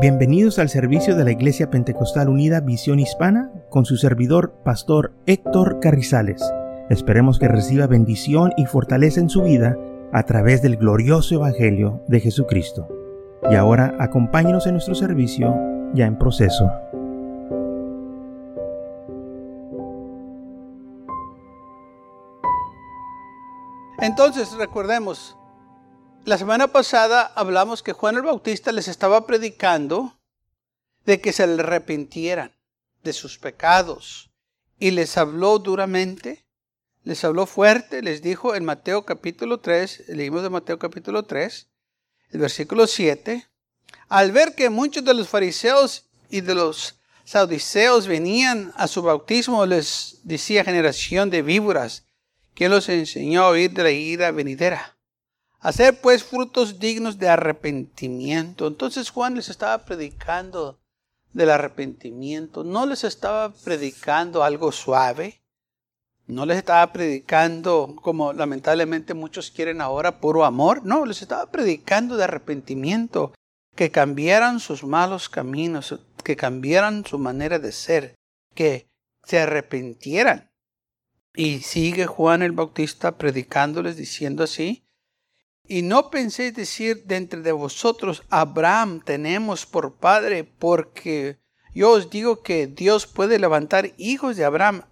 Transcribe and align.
Bienvenidos 0.00 0.60
al 0.60 0.68
servicio 0.68 1.16
de 1.16 1.24
la 1.24 1.32
Iglesia 1.32 1.70
Pentecostal 1.70 2.28
Unida 2.28 2.60
Visión 2.60 3.00
Hispana 3.00 3.50
con 3.68 3.84
su 3.84 3.96
servidor, 3.96 4.54
Pastor 4.64 5.12
Héctor 5.26 5.80
Carrizales. 5.80 6.40
Esperemos 6.88 7.40
que 7.40 7.48
reciba 7.48 7.88
bendición 7.88 8.52
y 8.56 8.66
fortaleza 8.66 9.18
en 9.18 9.28
su 9.28 9.42
vida 9.42 9.76
a 10.12 10.22
través 10.22 10.62
del 10.62 10.76
glorioso 10.76 11.34
Evangelio 11.34 12.00
de 12.06 12.20
Jesucristo. 12.20 12.86
Y 13.50 13.56
ahora 13.56 13.96
acompáñenos 13.98 14.68
en 14.68 14.74
nuestro 14.74 14.94
servicio 14.94 15.56
ya 15.94 16.06
en 16.06 16.16
proceso. 16.16 16.70
Entonces, 23.98 24.56
recordemos, 24.56 25.37
la 26.28 26.36
semana 26.36 26.68
pasada 26.68 27.22
hablamos 27.36 27.82
que 27.82 27.94
Juan 27.94 28.16
el 28.16 28.22
Bautista 28.22 28.70
les 28.70 28.86
estaba 28.86 29.26
predicando 29.26 30.20
de 31.06 31.22
que 31.22 31.32
se 31.32 31.46
le 31.46 31.62
arrepintieran 31.62 32.54
de 33.02 33.14
sus 33.14 33.38
pecados 33.38 34.30
y 34.78 34.90
les 34.90 35.16
habló 35.16 35.58
duramente, 35.58 36.44
les 37.02 37.24
habló 37.24 37.46
fuerte, 37.46 38.02
les 38.02 38.20
dijo 38.20 38.54
en 38.54 38.66
Mateo 38.66 39.06
capítulo 39.06 39.60
3, 39.60 40.04
leímos 40.08 40.42
de 40.42 40.50
Mateo 40.50 40.78
capítulo 40.78 41.22
3, 41.22 41.66
el 42.32 42.40
versículo 42.40 42.86
7, 42.86 43.48
al 44.10 44.30
ver 44.30 44.54
que 44.54 44.68
muchos 44.68 45.06
de 45.06 45.14
los 45.14 45.30
fariseos 45.30 46.10
y 46.28 46.42
de 46.42 46.54
los 46.54 46.96
saudiceos 47.24 48.06
venían 48.06 48.74
a 48.76 48.86
su 48.86 49.00
bautismo, 49.00 49.64
les 49.64 50.18
decía 50.24 50.62
generación 50.62 51.30
de 51.30 51.40
víboras, 51.40 52.04
quien 52.52 52.70
los 52.70 52.86
enseñó 52.90 53.44
a 53.44 53.48
oír 53.48 53.70
de 53.70 53.82
la 53.82 53.90
ira 53.92 54.30
venidera. 54.30 54.97
Hacer 55.60 56.00
pues 56.00 56.22
frutos 56.22 56.78
dignos 56.78 57.18
de 57.18 57.28
arrepentimiento. 57.28 58.68
Entonces 58.68 59.10
Juan 59.10 59.34
les 59.34 59.48
estaba 59.48 59.84
predicando 59.84 60.80
del 61.32 61.50
arrepentimiento. 61.50 62.62
No 62.62 62.86
les 62.86 63.02
estaba 63.04 63.52
predicando 63.52 64.44
algo 64.44 64.70
suave. 64.70 65.42
No 66.26 66.46
les 66.46 66.58
estaba 66.58 66.92
predicando 66.92 67.96
como 68.02 68.32
lamentablemente 68.32 69.14
muchos 69.14 69.50
quieren 69.50 69.80
ahora 69.80 70.20
puro 70.20 70.44
amor. 70.44 70.84
No, 70.84 71.04
les 71.06 71.22
estaba 71.22 71.50
predicando 71.50 72.16
de 72.16 72.24
arrepentimiento. 72.24 73.32
Que 73.74 73.90
cambiaran 73.90 74.60
sus 74.60 74.84
malos 74.84 75.28
caminos, 75.28 75.98
que 76.24 76.36
cambiaran 76.36 77.04
su 77.06 77.18
manera 77.18 77.58
de 77.58 77.72
ser, 77.72 78.14
que 78.54 78.88
se 79.24 79.38
arrepintieran. 79.38 80.50
Y 81.34 81.60
sigue 81.60 82.06
Juan 82.06 82.42
el 82.42 82.52
Bautista 82.52 83.16
predicándoles 83.16 83.96
diciendo 83.96 84.42
así, 84.42 84.87
y 85.68 85.82
no 85.82 86.10
penséis 86.10 86.54
decir 86.54 87.04
de 87.04 87.16
entre 87.16 87.42
de 87.42 87.52
vosotros, 87.52 88.22
Abraham 88.30 89.02
tenemos 89.04 89.66
por 89.66 89.96
padre, 89.96 90.42
porque 90.42 91.38
yo 91.74 91.92
os 91.92 92.08
digo 92.08 92.42
que 92.42 92.66
Dios 92.66 93.06
puede 93.06 93.38
levantar 93.38 93.92
hijos 93.98 94.36
de 94.36 94.46
Abraham 94.46 94.84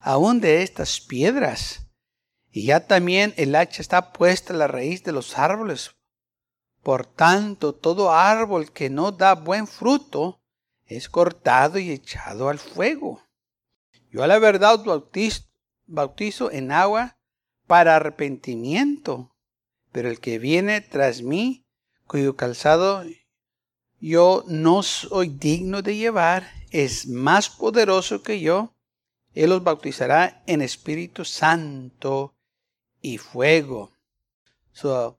aún 0.00 0.40
de 0.40 0.62
estas 0.62 1.00
piedras. 1.00 1.86
Y 2.50 2.66
ya 2.66 2.88
también 2.88 3.32
el 3.36 3.54
hacha 3.54 3.80
está 3.80 4.12
puesta 4.12 4.52
a 4.52 4.56
la 4.56 4.66
raíz 4.66 5.04
de 5.04 5.12
los 5.12 5.38
árboles. 5.38 5.94
Por 6.82 7.06
tanto, 7.06 7.72
todo 7.72 8.10
árbol 8.10 8.72
que 8.72 8.90
no 8.90 9.12
da 9.12 9.36
buen 9.36 9.68
fruto 9.68 10.40
es 10.86 11.08
cortado 11.08 11.78
y 11.78 11.92
echado 11.92 12.48
al 12.48 12.58
fuego. 12.58 13.22
Yo 14.10 14.24
a 14.24 14.26
la 14.26 14.40
verdad 14.40 14.82
bautizo 15.86 16.50
en 16.50 16.72
agua 16.72 17.16
para 17.66 17.96
arrepentimiento 17.96 19.30
pero 19.92 20.08
el 20.08 20.20
que 20.20 20.38
viene 20.38 20.80
tras 20.80 21.22
mí, 21.22 21.64
cuyo 22.06 22.36
calzado 22.36 23.04
yo 24.00 24.44
no 24.46 24.82
soy 24.84 25.28
digno 25.28 25.82
de 25.82 25.96
llevar, 25.96 26.48
es 26.70 27.08
más 27.08 27.50
poderoso 27.50 28.22
que 28.22 28.40
yo. 28.40 28.74
Él 29.34 29.50
los 29.50 29.64
bautizará 29.64 30.42
en 30.46 30.62
Espíritu 30.62 31.24
Santo 31.24 32.34
y 33.02 33.18
fuego. 33.18 33.92
Su 34.72 35.16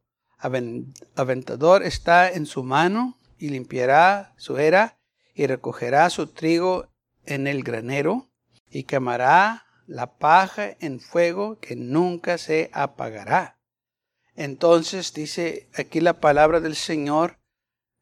aventador 1.16 1.84
está 1.84 2.31
en 2.31 2.46
su 2.46 2.63
mano 2.63 3.18
y 3.38 3.50
limpiará 3.50 4.34
su 4.38 4.58
era 4.58 4.97
y 5.34 5.46
recogerá 5.47 6.09
su 6.09 6.28
trigo 6.28 6.88
en 7.25 7.47
el 7.47 7.63
granero 7.63 8.29
y 8.69 8.84
quemará 8.84 9.66
la 9.88 10.18
paja 10.18 10.78
en 10.79 11.00
fuego 11.00 11.59
que 11.59 11.75
nunca 11.75 12.38
se 12.38 12.69
apagará. 12.74 13.59
Entonces 14.40 15.14
dice 15.14 15.68
aquí 15.76 16.00
la 16.00 16.22
palabra 16.22 16.62
del 16.62 16.78
Señor 16.78 17.40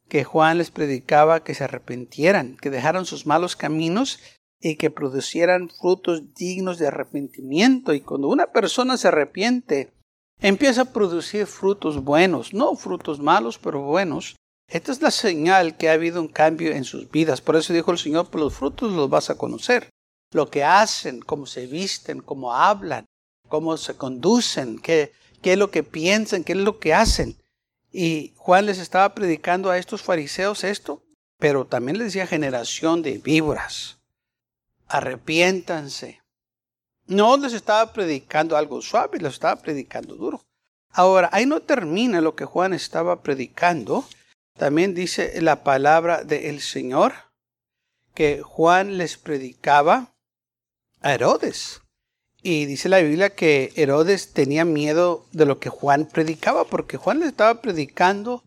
que 0.07 0.23
Juan 0.23 0.59
les 0.59 0.69
predicaba 0.69 1.43
que 1.43 1.55
se 1.55 1.63
arrepintieran, 1.63 2.57
que 2.57 2.69
dejaran 2.69 3.05
sus 3.05 3.25
malos 3.25 3.55
caminos 3.55 4.19
y 4.61 4.75
que 4.75 4.91
producieran 4.91 5.67
frutos 5.67 6.35
dignos 6.35 6.77
de 6.77 6.89
arrepentimiento. 6.89 7.91
Y 7.91 8.01
cuando 8.01 8.27
una 8.27 8.51
persona 8.51 8.97
se 8.97 9.07
arrepiente, 9.07 9.91
empieza 10.39 10.81
a 10.81 10.93
producir 10.93 11.47
frutos 11.47 12.03
buenos, 12.03 12.53
no 12.53 12.75
frutos 12.75 13.19
malos, 13.19 13.57
pero 13.57 13.81
buenos. 13.81 14.35
Esta 14.69 14.91
es 14.91 15.01
la 15.01 15.09
señal 15.09 15.75
que 15.75 15.89
ha 15.89 15.93
habido 15.93 16.21
un 16.21 16.27
cambio 16.27 16.71
en 16.71 16.83
sus 16.83 17.09
vidas. 17.09 17.41
Por 17.41 17.55
eso 17.55 17.73
dijo 17.73 17.91
el 17.91 17.97
Señor, 17.97 18.29
por 18.29 18.41
los 18.41 18.53
frutos 18.53 18.91
los 18.91 19.09
vas 19.09 19.31
a 19.31 19.39
conocer. 19.39 19.89
Lo 20.31 20.51
que 20.51 20.63
hacen, 20.63 21.19
cómo 21.19 21.47
se 21.47 21.65
visten, 21.65 22.21
cómo 22.21 22.53
hablan, 22.53 23.05
cómo 23.49 23.75
se 23.75 23.95
conducen, 23.95 24.77
que 24.77 25.13
qué 25.41 25.53
es 25.53 25.57
lo 25.57 25.71
que 25.71 25.83
piensan, 25.83 26.43
qué 26.43 26.53
es 26.53 26.59
lo 26.59 26.79
que 26.79 26.93
hacen. 26.93 27.37
Y 27.91 28.33
Juan 28.37 28.65
les 28.65 28.79
estaba 28.79 29.13
predicando 29.13 29.69
a 29.69 29.77
estos 29.77 30.01
fariseos 30.01 30.63
esto, 30.63 31.03
pero 31.37 31.65
también 31.65 31.97
les 31.97 32.07
decía 32.07 32.27
generación 32.27 33.01
de 33.01 33.17
víboras. 33.17 33.97
Arrepiéntanse. 34.87 36.21
No 37.05 37.37
les 37.37 37.53
estaba 37.53 37.93
predicando 37.93 38.57
algo 38.57 38.81
suave, 38.81 39.19
les 39.19 39.33
estaba 39.33 39.61
predicando 39.61 40.15
duro. 40.15 40.45
Ahora, 40.91 41.29
ahí 41.31 41.45
no 41.45 41.61
termina 41.61 42.21
lo 42.21 42.35
que 42.35 42.45
Juan 42.45 42.73
estaba 42.73 43.21
predicando. 43.21 44.05
También 44.57 44.93
dice 44.93 45.41
la 45.41 45.63
palabra 45.63 46.23
del 46.23 46.59
Señor 46.59 47.13
que 48.13 48.41
Juan 48.41 48.97
les 48.97 49.17
predicaba 49.17 50.15
a 51.01 51.13
Herodes. 51.13 51.81
Y 52.49 52.65
dice 52.65 52.87
la 52.87 52.99
Biblia 52.99 53.35
que 53.35 53.73
Herodes 53.75 54.31
tenía 54.31 54.63
miedo 54.63 55.27
de 55.33 55.45
lo 55.45 55.59
que 55.59 55.67
Juan 55.67 56.05
predicaba, 56.05 56.63
porque 56.63 56.95
Juan 56.95 57.19
le 57.19 57.25
estaba 57.25 57.61
predicando 57.61 58.41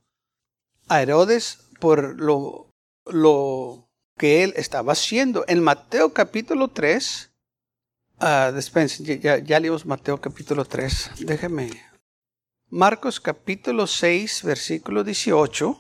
a 0.88 1.03
Herodes 1.03 1.69
por 1.81 2.19
lo, 2.19 2.71
lo 3.05 3.91
que 4.16 4.43
él 4.43 4.55
estaba 4.56 4.94
haciendo. 4.94 5.44
En 5.49 5.62
Mateo 5.62 6.15
capítulo 6.15 6.69
3, 6.69 7.31
uh, 8.21 8.25
ah, 8.25 8.53
ya, 9.21 9.37
ya 9.37 9.60
leímos 9.60 9.84
Mateo 9.84 10.19
capítulo 10.19 10.65
3, 10.65 11.10
déjeme. 11.19 11.69
Marcos 12.71 13.21
capítulo 13.21 13.87
6, 13.87 14.44
versículo 14.44 15.05
18. 15.05 15.78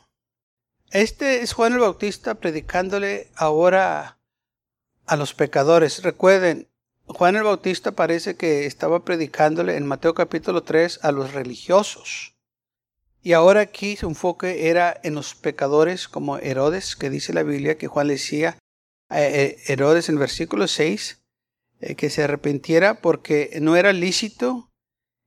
Este 0.90 1.40
es 1.40 1.54
Juan 1.54 1.72
el 1.72 1.78
Bautista 1.78 2.34
predicándole 2.34 3.30
ahora 3.34 4.18
a 5.06 5.16
los 5.16 5.32
pecadores. 5.32 6.02
Recuerden, 6.02 6.69
Juan 7.12 7.34
el 7.34 7.42
Bautista 7.42 7.90
parece 7.90 8.36
que 8.36 8.66
estaba 8.66 9.04
predicándole 9.04 9.76
en 9.76 9.84
Mateo 9.84 10.14
capítulo 10.14 10.62
3 10.62 11.00
a 11.02 11.10
los 11.10 11.32
religiosos. 11.32 12.36
Y 13.20 13.32
ahora 13.32 13.62
aquí 13.62 13.96
su 13.96 14.06
enfoque 14.06 14.68
era 14.68 14.98
en 15.02 15.16
los 15.16 15.34
pecadores 15.34 16.06
como 16.06 16.38
Herodes, 16.38 16.94
que 16.94 17.10
dice 17.10 17.32
la 17.32 17.42
Biblia 17.42 17.76
que 17.76 17.88
Juan 17.88 18.06
decía 18.06 18.58
a 19.08 19.22
eh, 19.22 19.56
Herodes 19.66 20.08
en 20.08 20.20
versículo 20.20 20.68
6 20.68 21.20
eh, 21.80 21.94
que 21.96 22.10
se 22.10 22.22
arrepintiera 22.22 23.00
porque 23.00 23.58
no 23.60 23.74
era 23.74 23.92
lícito 23.92 24.70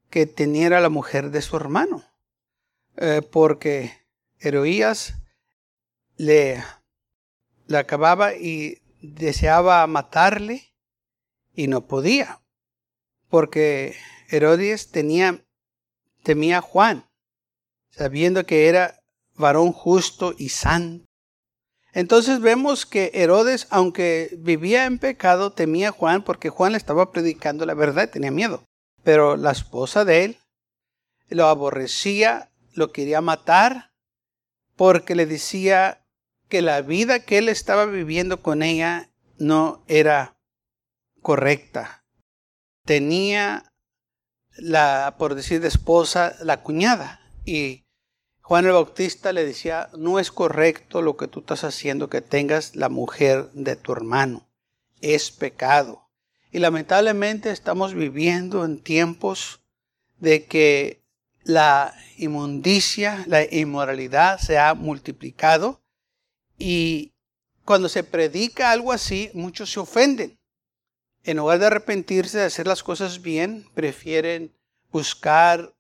que 0.10 0.26
teniera 0.26 0.80
la 0.80 0.90
mujer 0.90 1.32
de 1.32 1.42
su 1.42 1.58
hermano, 1.58 2.06
eh, 2.96 3.22
porque 3.30 3.92
Heroías 4.40 5.16
le, 6.16 6.64
le 7.68 7.78
acababa 7.78 8.36
y 8.36 8.82
deseaba 9.02 9.86
matarle 9.88 10.73
y 11.54 11.68
no 11.68 11.88
podía, 11.88 12.42
porque 13.30 13.96
Herodes 14.30 14.92
tenía, 14.92 15.44
temía 16.24 16.60
a 16.60 16.62
Juan, 16.62 17.06
sabiendo 17.92 18.46
que 18.46 18.68
era 18.68 19.00
varón 19.36 19.72
justo 19.72 20.34
y 20.38 20.50
santo. 20.50 21.06
Entonces 21.94 22.40
vemos 22.40 22.88
que 22.88 23.12
Herodes, 23.14 23.68
aunque 23.70 24.36
vivía 24.40 24.86
en 24.86 24.98
pecado, 24.98 25.54
temía 25.54 25.90
a 25.90 25.92
Juan 25.92 26.24
porque 26.24 26.50
Juan 26.50 26.72
le 26.72 26.78
estaba 26.80 27.12
predicando 27.12 27.66
la 27.68 27.76
verdad 27.76 28.06
y 28.08 28.12
tenía 28.12 28.32
miedo. 28.32 28.64
Pero 29.04 29.38
la 29.38 29.52
esposa 29.52 30.04
de 30.04 30.24
él 30.24 30.38
lo 31.30 31.46
aborrecía, 31.48 32.50
lo 32.74 32.92
quería 32.92 33.22
matar, 33.22 33.92
porque 34.76 35.14
le 35.14 35.28
decía 35.28 36.04
que 36.50 36.64
la 36.64 36.82
vida 36.82 37.20
que 37.20 37.38
él 37.38 37.50
estaba 37.50 37.86
viviendo 37.86 38.42
con 38.42 38.64
ella 38.64 39.12
no 39.38 39.84
era 39.88 40.36
correcta. 41.24 42.06
Tenía 42.86 43.74
la, 44.58 45.16
por 45.18 45.34
decir 45.34 45.60
de 45.62 45.70
esposa, 45.70 46.36
la 46.42 46.62
cuñada. 46.62 47.22
Y 47.46 47.86
Juan 48.42 48.66
el 48.66 48.74
Bautista 48.74 49.34
le 49.34 49.44
decía, 49.44 49.90
no 49.98 50.20
es 50.20 50.32
correcto 50.32 51.02
lo 51.02 51.18
que 51.18 51.28
tú 51.28 51.40
estás 51.40 51.64
haciendo, 51.64 52.10
que 52.10 52.22
tengas 52.22 52.76
la 52.76 52.90
mujer 52.90 53.50
de 53.54 53.76
tu 53.76 53.94
hermano. 53.94 54.48
Es 55.02 55.32
pecado. 55.32 56.10
Y 56.52 56.60
lamentablemente 56.60 57.50
estamos 57.50 57.96
viviendo 57.96 58.64
en 58.64 58.80
tiempos 58.80 59.62
de 60.20 60.46
que 60.46 61.04
la 61.44 61.96
inmundicia, 62.18 63.24
la 63.28 63.44
inmoralidad 63.44 64.40
se 64.40 64.60
ha 64.60 64.74
multiplicado 64.76 65.82
y 66.58 67.14
cuando 67.66 67.90
se 67.90 68.04
predica 68.04 68.72
algo 68.72 68.92
así, 68.92 69.32
muchos 69.34 69.72
se 69.72 69.80
ofenden. 69.80 70.38
En 71.24 71.38
lugar 71.38 71.60
de 71.60 71.68
arrepentirse 71.68 72.38
de 72.38 72.46
hacer 72.46 72.68
las 72.68 72.84
cosas 72.84 73.22
bien, 73.22 73.66
prefieren 73.74 74.54
buscar 74.92 75.74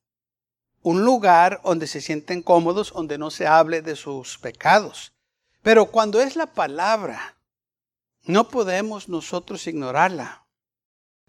un 0.81 1.04
lugar 1.04 1.62
donde 1.63 1.88
se 1.88 2.01
sienten 2.01 2.42
cómodos, 2.42 2.94
donde 2.94 3.18
no 3.18 3.30
se 3.30 3.45
hable 3.45 3.81
de 3.81 3.95
sus 3.95 4.38
pecados. 4.38 5.13
Pero 5.62 5.88
cuando 5.88 6.22
es 6.22 6.36
la 6.36 6.54
palabra, 6.54 7.38
no 8.24 8.48
podemos 8.48 9.10
nosotros 9.10 9.68
ignorarla, 9.68 10.45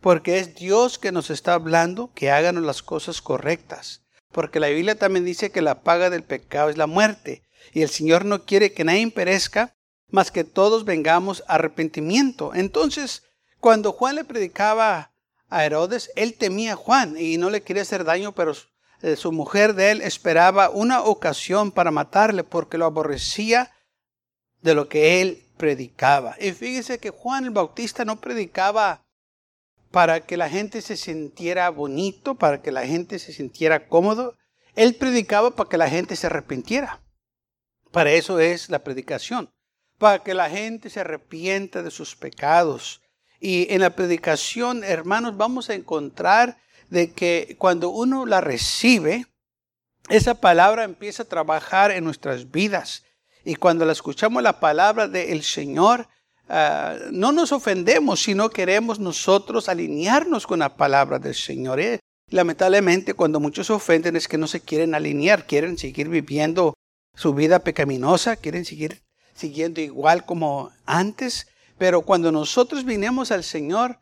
porque 0.00 0.38
es 0.38 0.55
Dios 0.55 0.99
que 0.99 1.12
nos 1.12 1.31
está 1.31 1.55
hablando 1.55 2.12
que 2.14 2.31
hagan 2.31 2.64
las 2.64 2.82
cosas 2.82 3.20
correctas. 3.20 4.02
Porque 4.31 4.60
la 4.60 4.69
Biblia 4.69 4.96
también 4.96 5.25
dice 5.25 5.50
que 5.50 5.62
la 5.62 5.82
paga 5.82 6.10
del 6.10 6.22
pecado 6.25 6.69
es 6.69 6.76
la 6.76 6.87
muerte, 6.87 7.43
y 7.72 7.82
el 7.82 7.88
Señor 7.88 8.25
no 8.25 8.44
quiere 8.44 8.72
que 8.72 8.84
nadie 8.84 9.10
perezca, 9.10 9.75
más 10.08 10.31
que 10.31 10.44
todos 10.44 10.84
vengamos 10.84 11.43
a 11.46 11.55
arrepentimiento. 11.55 12.55
Entonces, 12.55 13.22
cuando 13.64 13.93
Juan 13.93 14.16
le 14.16 14.25
predicaba 14.25 15.11
a 15.49 15.64
Herodes, 15.64 16.11
él 16.16 16.34
temía 16.34 16.75
a 16.75 16.76
Juan 16.76 17.16
y 17.19 17.38
no 17.38 17.49
le 17.49 17.62
quería 17.62 17.81
hacer 17.81 18.05
daño, 18.05 18.32
pero 18.32 18.52
eh, 19.00 19.16
su 19.16 19.32
mujer 19.32 19.72
de 19.72 19.90
él 19.90 20.02
esperaba 20.02 20.69
una 20.69 21.00
ocasión 21.02 21.72
para 21.72 21.90
matarle 21.90 22.44
porque 22.44 22.76
lo 22.76 22.84
aborrecía 22.84 23.72
de 24.61 24.75
lo 24.75 24.87
que 24.90 25.22
él 25.22 25.46
predicaba. 25.56 26.37
Y 26.38 26.52
fíjese 26.52 26.99
que 26.99 27.08
Juan 27.08 27.44
el 27.44 27.52
Bautista 27.52 28.05
no 28.05 28.20
predicaba 28.20 29.06
para 29.90 30.20
que 30.20 30.37
la 30.37 30.50
gente 30.50 30.82
se 30.82 30.99
sintiera 30.99 31.70
bonito, 31.70 32.34
para 32.34 32.60
que 32.60 32.70
la 32.70 32.87
gente 32.87 33.19
se 33.19 33.32
sintiera 33.32 33.88
cómodo. 33.88 34.37
Él 34.75 34.94
predicaba 34.94 35.56
para 35.56 35.70
que 35.70 35.78
la 35.78 35.88
gente 35.88 36.17
se 36.17 36.26
arrepintiera. 36.26 37.00
Para 37.93 38.12
eso 38.12 38.40
es 38.40 38.69
la 38.69 38.84
predicación, 38.84 39.49
para 39.96 40.22
que 40.22 40.34
la 40.34 40.50
gente 40.50 40.90
se 40.90 41.00
arrepienta 41.00 41.82
de 41.82 41.90
sus 41.90 42.14
pecados. 42.14 43.00
Y 43.44 43.67
en 43.75 43.82
la 43.82 43.91
predicación, 43.91 44.85
hermanos, 44.85 45.37
vamos 45.37 45.69
a 45.69 45.75
encontrar 45.75 46.56
de 46.88 47.12
que 47.12 47.56
cuando 47.58 47.91
uno 47.91 48.25
la 48.25 48.41
recibe, 48.41 49.26
esa 50.08 50.41
palabra 50.41 50.85
empieza 50.85 51.25
a 51.25 51.29
trabajar 51.29 51.91
en 51.91 52.05
nuestras 52.05 52.50
vidas. 52.50 53.05
Y 53.44 53.56
cuando 53.56 53.85
la 53.85 53.93
escuchamos 53.93 54.43
la 54.43 54.61
palabra 54.61 55.08
del 55.08 55.43
Señor, 55.43 56.08
ah, 56.49 56.96
no 57.12 57.32
nos 57.32 57.52
ofendemos, 57.52 58.23
sino 58.23 58.49
queremos 58.49 58.99
nosotros 58.99 59.69
alinearnos 59.69 60.46
con 60.46 60.61
la 60.61 60.75
palabra 60.75 61.19
del 61.19 61.35
Señor. 61.35 61.81
¿eh? 61.81 62.00
Lamentablemente, 62.31 63.12
cuando 63.12 63.41
muchos 63.41 63.67
se 63.67 63.75
ofenden 63.75 64.17
es 64.17 64.26
que 64.26 64.38
no 64.38 64.46
se 64.46 64.61
quieren 64.61 64.94
alinear, 64.94 65.46
quieren 65.46 65.76
seguir 65.76 66.08
viviendo 66.08 66.73
su 67.14 67.35
vida 67.35 67.58
pecaminosa, 67.58 68.37
quieren 68.37 68.64
seguir 68.64 69.02
siguiendo 69.35 69.82
igual 69.82 70.25
como 70.25 70.73
antes. 70.87 71.46
Pero 71.84 72.00
cuando 72.00 72.32
nosotros 72.32 72.82
vinimos 72.82 73.31
al 73.31 73.44
Señor, 73.44 73.98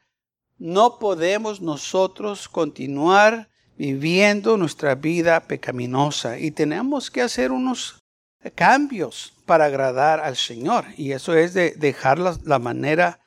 no 0.57 1.01
podemos 1.01 1.61
nosotros 1.61 2.49
continuar 2.49 3.51
viviendo 3.77 4.57
nuestra 4.57 4.95
vida 4.95 5.41
pecaminosa 5.41 6.39
y 6.39 6.53
tenemos 6.53 7.11
que 7.11 7.23
hacer 7.23 7.51
unos 7.51 8.01
cambios 8.55 9.35
para 9.47 9.65
agradar 9.65 10.21
al 10.21 10.37
Señor. 10.37 10.85
Y 10.97 11.11
eso 11.11 11.35
es 11.35 11.55
de 11.55 11.73
dejar 11.73 12.21
la, 12.21 12.61
manera 12.61 13.19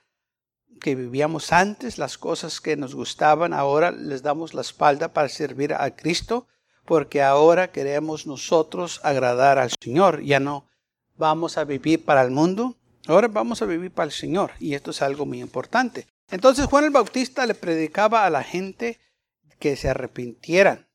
que 0.80 0.96
vivíamos 0.96 1.52
antes, 1.52 1.98
las 1.98 2.18
cosas 2.18 2.62
que 2.62 2.78
nos 2.78 2.96
gustaban, 2.96 3.54
ahora 3.54 3.92
les 3.92 4.24
damos 4.24 4.54
la 4.54 4.62
espalda 4.62 5.12
para 5.12 5.28
servir 5.28 5.74
a 5.74 5.94
Cristo, 5.98 6.48
porque 6.86 7.22
ahora 7.22 7.74
queremos 7.74 8.26
nosotros 8.26 9.02
agradar 9.04 9.60
al 9.60 9.72
Señor. 9.84 10.24
Ya 10.24 10.40
no 10.40 10.70
vamos 11.18 11.58
a 11.58 11.66
vivir 11.66 12.06
para 12.06 12.22
el 12.22 12.32
mundo, 12.32 12.78
ahora 13.08 13.28
vamos 13.28 13.62
a 13.62 13.66
vivir 13.66 13.92
para 13.92 14.08
el 14.08 14.12
Señor. 14.12 14.52
Y 14.60 14.74
esto 14.74 14.92
es 14.92 15.02
algo 15.02 15.26
muy 15.26 15.42
importante. 15.42 16.08
Entonces 16.30 16.66
Juan 16.66 16.86
el 16.86 16.92
Bautista 16.92 17.46
le 17.46 17.56
predicaba 17.56 18.26
a 18.26 18.30
la 18.30 18.44
gente 18.44 19.00
que 19.60 19.76
se 19.76 19.90
arrepintieran. 19.90 20.88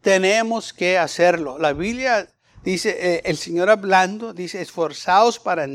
Tenemos 0.00 0.72
que 0.72 0.98
hacerlo. 0.98 1.58
La 1.58 1.72
Biblia 1.72 2.28
dice, 2.62 2.96
eh, 2.98 3.22
el 3.24 3.36
Señor 3.36 3.70
hablando, 3.70 4.34
dice, 4.34 4.60
esforzaos 4.60 5.38
para, 5.38 5.66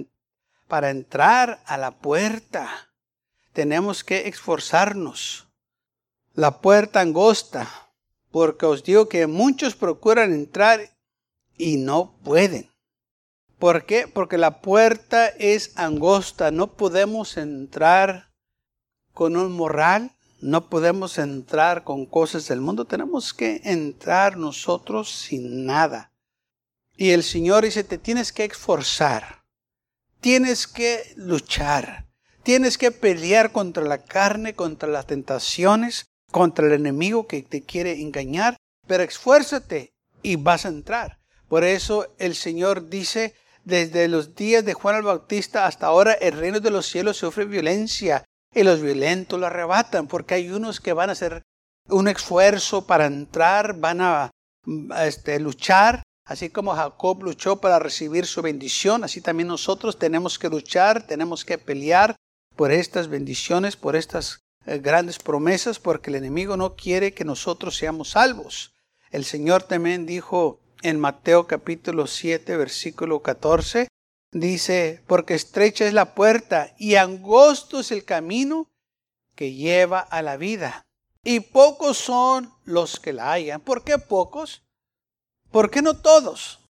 para 0.68 0.90
entrar 0.92 1.62
a 1.66 1.78
la 1.78 1.92
puerta. 1.92 2.92
Tenemos 3.54 4.04
que 4.04 4.28
esforzarnos. 4.28 5.48
La 6.34 6.62
puerta 6.62 7.02
angosta, 7.02 7.68
porque 8.32 8.66
os 8.66 8.84
digo 8.84 9.10
que 9.10 9.28
muchos 9.28 9.76
procuran 9.76 10.32
entrar 10.32 10.80
y 11.58 11.78
no 11.78 12.16
pueden. 12.24 12.70
¿Por 13.60 13.86
qué? 13.86 14.08
Porque 14.08 14.38
la 14.38 14.62
puerta 14.62 15.28
es 15.28 15.74
angosta, 15.76 16.50
no 16.50 16.74
podemos 16.78 17.36
entrar 17.36 18.32
con 19.14 19.36
un 19.36 19.52
moral, 19.52 20.16
no 20.40 20.70
podemos 20.70 21.18
entrar 21.18 21.84
con 21.84 22.06
cosas 22.06 22.48
del 22.48 22.62
mundo, 22.62 22.86
tenemos 22.86 23.34
que 23.34 23.60
entrar 23.66 24.38
nosotros 24.38 25.12
sin 25.12 25.66
nada. 25.66 26.14
Y 26.96 27.10
el 27.10 27.22
Señor 27.22 27.66
dice, 27.66 27.84
te 27.84 27.98
tienes 27.98 28.32
que 28.32 28.46
esforzar, 28.46 29.44
tienes 30.22 30.66
que 30.66 31.14
luchar, 31.18 32.08
tienes 32.44 32.78
que 32.78 32.92
pelear 32.92 33.52
contra 33.52 33.84
la 33.84 33.98
carne, 33.98 34.56
contra 34.56 34.88
las 34.88 35.06
tentaciones, 35.06 36.06
contra 36.32 36.68
el 36.68 36.74
enemigo 36.74 37.28
que 37.28 37.42
te 37.42 37.64
quiere 37.64 38.02
engañar, 38.02 38.56
pero 38.88 39.04
esfuérzate 39.04 39.94
y 40.22 40.38
vas 40.38 40.66
a 40.66 40.70
entrar. 40.70 41.20
Por 41.50 41.66
eso 41.66 42.14
el 42.20 42.36
Señor 42.36 42.90
dice, 42.90 43.36
desde 43.64 44.08
los 44.08 44.36
días 44.36 44.66
de 44.66 44.74
Juan 44.74 44.98
el 44.98 45.04
Bautista 45.04 45.66
hasta 45.66 45.88
ahora 45.88 46.14
el 46.14 46.34
reino 46.34 46.60
de 46.60 46.72
los 46.72 46.88
cielos 46.88 47.18
sufre 47.18 47.46
violencia 47.46 48.24
y 48.54 48.64
los 48.64 48.82
violentos 48.82 49.40
lo 49.40 49.46
arrebatan, 49.46 50.08
porque 50.08 50.36
hay 50.36 50.50
unos 50.50 50.80
que 50.80 50.94
van 50.94 51.10
a 51.10 51.14
hacer 51.14 51.44
un 51.88 52.08
esfuerzo 52.08 52.86
para 52.86 53.06
entrar, 53.06 53.80
van 53.80 54.02
a, 54.02 54.32
este, 55.04 55.40
luchar, 55.40 56.04
así 56.26 56.50
como 56.50 56.76
Jacob 56.76 57.24
luchó 57.24 57.58
para 57.58 57.80
recibir 57.80 58.26
su 58.26 58.42
bendición, 58.42 59.04
así 59.04 59.22
también 59.22 59.48
nosotros 59.48 59.98
tenemos 59.98 60.40
que 60.40 60.50
luchar, 60.50 61.06
tenemos 61.06 61.46
que 61.46 61.58
pelear 61.58 62.16
por 62.56 62.72
estas 62.72 63.08
bendiciones, 63.08 63.76
por 63.76 63.96
estas 63.96 64.42
eh, 64.66 64.80
grandes 64.80 65.20
promesas, 65.20 65.80
porque 65.80 66.10
el 66.10 66.18
enemigo 66.18 66.58
no 66.58 66.76
quiere 66.76 67.14
que 67.14 67.26
nosotros 67.26 67.78
seamos 67.78 68.12
salvos. 68.12 68.74
El 69.12 69.26
Señor 69.26 69.64
también 69.64 70.06
dijo 70.06 70.60
en 70.82 71.00
Mateo 71.00 71.48
capítulo 71.48 72.08
7, 72.08 72.58
versículo 72.58 73.22
14, 73.22 73.88
Dice, 74.32 75.04
porque 75.08 75.34
estrecha 75.34 75.88
es 75.88 75.94
la 75.94 76.14
puerta 76.14 76.76
y 76.78 76.96
angosto 76.96 77.80
es 77.80 77.92
el 77.92 78.06
camino 78.06 78.68
que 79.36 79.54
lleva 79.54 80.00
a 80.00 80.22
la 80.22 80.38
vida. 80.38 80.84
Y 81.24 81.40
pocos 81.40 81.98
son 81.98 82.54
los 82.64 83.00
que 83.00 83.12
la 83.12 83.32
hallan. 83.32 83.62
¿Por 83.62 83.84
qué 83.84 83.98
pocos? 83.98 84.64
¿Por 85.52 85.72
qué 85.72 85.82
no 85.82 86.00
todos? 86.00 86.64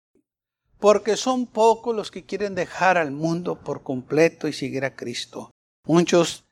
Porque 0.80 1.18
son 1.18 1.48
pocos 1.48 1.94
los 1.94 2.12
que 2.12 2.25
quieren 2.25 2.56
dejar 2.56 2.98
al 2.98 3.12
mundo 3.12 3.62
por 3.62 3.84
completo 3.84 4.48
y 4.48 4.54
seguir 4.54 4.86
a 4.86 4.96
Cristo. 4.96 5.51
Muchos 5.86 6.46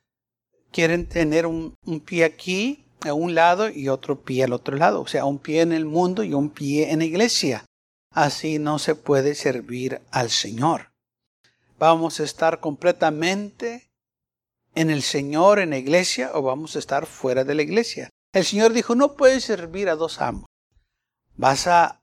quieren 0.70 1.08
tener 1.08 1.46
un, 1.46 1.74
un 1.86 2.00
pie 2.00 2.24
aquí 2.24 2.84
a 3.04 3.14
un 3.14 3.34
lado 3.34 3.70
y 3.70 3.88
otro 3.88 4.22
pie 4.22 4.44
al 4.44 4.52
otro 4.52 4.76
lado. 4.76 5.00
O 5.00 5.06
sea, 5.06 5.24
un 5.24 5.38
pie 5.38 5.60
en 5.62 5.72
el 5.72 5.84
mundo 5.84 6.22
y 6.24 6.34
un 6.34 6.50
pie 6.50 6.90
en 6.90 7.00
la 7.00 7.04
iglesia. 7.04 7.64
Así 8.12 8.58
no 8.58 8.78
se 8.78 8.94
puede 8.94 9.34
servir 9.34 10.00
al 10.10 10.30
Señor 10.30 10.88
vamos 11.78 12.20
a 12.20 12.24
estar 12.24 12.60
completamente 12.60 13.90
en 14.74 14.90
el 14.90 15.02
Señor, 15.02 15.58
en 15.58 15.70
la 15.70 15.78
iglesia, 15.78 16.30
o 16.34 16.42
vamos 16.42 16.76
a 16.76 16.78
estar 16.78 17.06
fuera 17.06 17.44
de 17.44 17.54
la 17.54 17.62
iglesia. 17.62 18.10
El 18.32 18.44
Señor 18.44 18.72
dijo, 18.72 18.94
no 18.94 19.14
puedes 19.14 19.44
servir 19.44 19.88
a 19.88 19.96
dos 19.96 20.20
amos. 20.20 20.46
Vas 21.36 21.66
a 21.66 22.00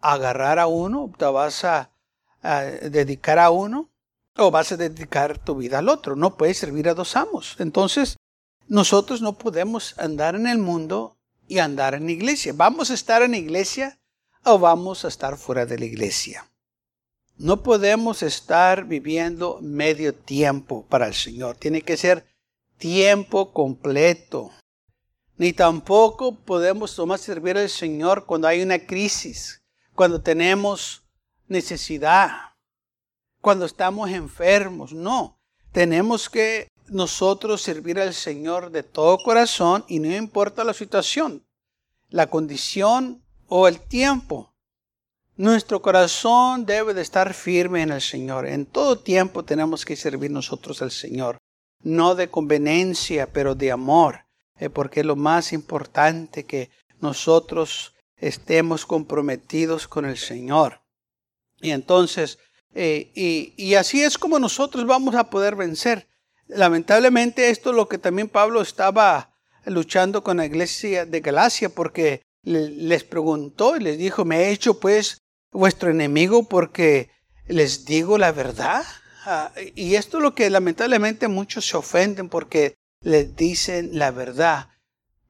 agarrar 0.00 0.58
a 0.58 0.66
uno, 0.66 1.10
te 1.16 1.24
vas 1.26 1.64
a, 1.64 1.90
dedicar 2.42 3.38
a 3.38 3.50
uno, 3.50 3.90
o 4.36 4.50
vas 4.50 4.72
a 4.72 4.76
dedicar 4.76 5.38
tu 5.38 5.56
vida 5.56 5.78
al 5.78 5.88
otro. 5.88 6.16
No 6.16 6.36
puedes 6.36 6.58
servir 6.58 6.88
a 6.88 6.94
dos 6.94 7.16
amos. 7.16 7.56
Entonces, 7.58 8.16
nosotros 8.70 9.20
no 9.20 9.36
podemos 9.36 9.98
andar 9.98 10.36
en 10.36 10.46
el 10.46 10.58
mundo 10.58 11.18
y 11.48 11.58
andar 11.58 11.94
en 11.94 12.08
iglesia. 12.08 12.52
Vamos 12.54 12.92
a 12.92 12.94
estar 12.94 13.20
en 13.20 13.32
la 13.32 13.38
iglesia 13.38 13.98
o 14.44 14.60
vamos 14.60 15.04
a 15.04 15.08
estar 15.08 15.36
fuera 15.36 15.66
de 15.66 15.76
la 15.76 15.86
iglesia. 15.86 16.48
No 17.36 17.64
podemos 17.64 18.22
estar 18.22 18.84
viviendo 18.84 19.58
medio 19.60 20.14
tiempo 20.14 20.86
para 20.88 21.08
el 21.08 21.14
Señor. 21.14 21.56
Tiene 21.56 21.82
que 21.82 21.96
ser 21.96 22.24
tiempo 22.78 23.52
completo. 23.52 24.52
Ni 25.36 25.52
tampoco 25.52 26.36
podemos 26.36 26.94
tomar 26.94 27.18
servir 27.18 27.58
al 27.58 27.70
Señor 27.70 28.24
cuando 28.24 28.46
hay 28.46 28.62
una 28.62 28.78
crisis, 28.78 29.64
cuando 29.96 30.22
tenemos 30.22 31.02
necesidad, 31.48 32.30
cuando 33.40 33.64
estamos 33.64 34.10
enfermos. 34.10 34.92
No, 34.92 35.40
tenemos 35.72 36.30
que 36.30 36.68
nosotros 36.90 37.62
servir 37.62 37.98
al 37.98 38.14
Señor 38.14 38.70
de 38.70 38.82
todo 38.82 39.18
corazón 39.18 39.84
y 39.88 40.00
no 40.00 40.14
importa 40.14 40.64
la 40.64 40.74
situación, 40.74 41.44
la 42.08 42.28
condición 42.28 43.22
o 43.46 43.68
el 43.68 43.80
tiempo. 43.80 44.52
Nuestro 45.36 45.80
corazón 45.80 46.66
debe 46.66 46.92
de 46.92 47.00
estar 47.00 47.32
firme 47.32 47.82
en 47.82 47.92
el 47.92 48.02
Señor. 48.02 48.46
En 48.46 48.66
todo 48.66 48.98
tiempo 48.98 49.44
tenemos 49.44 49.84
que 49.84 49.96
servir 49.96 50.30
nosotros 50.30 50.82
al 50.82 50.90
Señor. 50.90 51.38
No 51.82 52.14
de 52.14 52.28
conveniencia, 52.28 53.32
pero 53.32 53.54
de 53.54 53.72
amor. 53.72 54.26
Eh, 54.58 54.68
porque 54.68 55.00
es 55.00 55.06
lo 55.06 55.16
más 55.16 55.54
importante 55.54 56.44
que 56.44 56.70
nosotros 57.00 57.94
estemos 58.16 58.84
comprometidos 58.84 59.88
con 59.88 60.04
el 60.04 60.18
Señor. 60.18 60.82
Y 61.62 61.70
entonces, 61.70 62.38
eh, 62.74 63.10
y, 63.14 63.54
y 63.56 63.76
así 63.76 64.02
es 64.02 64.18
como 64.18 64.38
nosotros 64.38 64.86
vamos 64.86 65.14
a 65.14 65.30
poder 65.30 65.56
vencer. 65.56 66.09
Lamentablemente 66.50 67.50
esto 67.50 67.70
es 67.70 67.76
lo 67.76 67.88
que 67.88 67.98
también 67.98 68.28
Pablo 68.28 68.60
estaba 68.60 69.30
luchando 69.66 70.22
con 70.22 70.38
la 70.38 70.46
iglesia 70.46 71.06
de 71.06 71.20
Galacia 71.20 71.68
porque 71.68 72.22
les 72.42 73.04
preguntó 73.04 73.76
y 73.76 73.80
les 73.80 73.98
dijo, 73.98 74.24
¿me 74.24 74.44
he 74.44 74.50
hecho 74.50 74.80
pues 74.80 75.18
vuestro 75.52 75.90
enemigo 75.90 76.48
porque 76.48 77.10
les 77.46 77.84
digo 77.84 78.18
la 78.18 78.32
verdad. 78.32 78.84
Ah, 79.24 79.52
y 79.74 79.96
esto 79.96 80.18
es 80.18 80.22
lo 80.22 80.34
que 80.34 80.48
lamentablemente 80.48 81.28
muchos 81.28 81.66
se 81.66 81.76
ofenden 81.76 82.28
porque 82.28 82.74
les 83.02 83.36
dicen 83.36 83.90
la 83.92 84.10
verdad. 84.10 84.68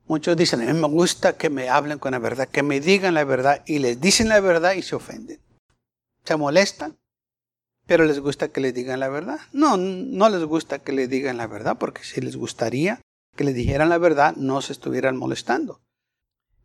Muchos 0.06 0.36
dicen, 0.36 0.60
a 0.62 0.72
mí 0.72 0.78
me 0.78 0.88
gusta 0.88 1.36
que 1.36 1.50
me 1.50 1.68
hablen 1.68 1.98
con 1.98 2.12
la 2.12 2.18
verdad, 2.18 2.48
que 2.48 2.62
me 2.62 2.80
digan 2.80 3.14
la 3.14 3.24
verdad 3.24 3.62
y 3.66 3.78
les 3.78 4.00
dicen 4.00 4.28
la 4.28 4.40
verdad 4.40 4.72
y 4.74 4.82
se 4.82 4.96
ofenden. 4.96 5.40
Se 6.24 6.36
molestan, 6.36 6.98
pero 7.90 8.04
les 8.04 8.20
gusta 8.20 8.52
que 8.52 8.60
les 8.60 8.72
digan 8.72 9.00
la 9.00 9.08
verdad. 9.08 9.40
No, 9.50 9.76
no 9.76 10.28
les 10.28 10.44
gusta 10.44 10.78
que 10.78 10.92
les 10.92 11.10
digan 11.10 11.38
la 11.38 11.48
verdad 11.48 11.76
porque 11.76 12.04
si 12.04 12.20
les 12.20 12.36
gustaría 12.36 13.00
que 13.34 13.42
les 13.42 13.52
dijeran 13.52 13.88
la 13.88 13.98
verdad, 13.98 14.36
no 14.36 14.62
se 14.62 14.72
estuvieran 14.72 15.16
molestando. 15.16 15.80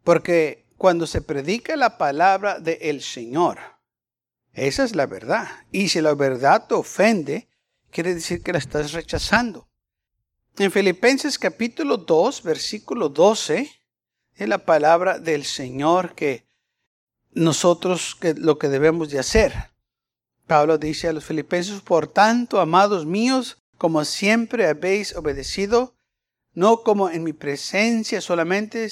Porque 0.03 0.67
cuando 0.77 1.07
se 1.07 1.23
predica 1.23 1.75
la 1.77 1.97
palabra 1.97 2.59
del 2.59 3.01
Señor. 3.01 3.57
Esa 4.53 4.83
es 4.83 4.95
la 4.95 5.07
verdad. 5.07 5.47
Y 5.71 5.89
si 5.89 5.99
la 5.99 6.13
verdad 6.13 6.67
te 6.67 6.75
ofende, 6.75 7.49
quiere 7.89 8.13
decir 8.13 8.43
que 8.43 8.53
la 8.53 8.59
estás 8.59 8.91
rechazando. 8.91 9.67
En 10.59 10.71
Filipenses 10.71 11.39
capítulo 11.39 11.97
2, 11.97 12.43
versículo 12.43 13.09
12, 13.09 13.67
es 14.35 14.47
la 14.47 14.59
palabra 14.59 15.17
del 15.17 15.43
Señor 15.43 16.13
que 16.13 16.45
nosotros 17.31 18.13
que 18.13 18.35
lo 18.35 18.59
que 18.59 18.69
debemos 18.69 19.09
de 19.09 19.17
hacer. 19.17 19.74
Pablo 20.47 20.77
dice 20.77 21.07
a 21.07 21.13
los 21.13 21.25
filipenses, 21.25 21.81
por 21.81 22.07
tanto, 22.07 22.59
amados 22.59 23.05
míos, 23.05 23.57
como 23.77 24.05
siempre 24.05 24.67
habéis 24.67 25.15
obedecido, 25.15 25.95
no 26.53 26.83
como 26.83 27.09
en 27.09 27.23
mi 27.23 27.33
presencia 27.33 28.21
solamente, 28.21 28.89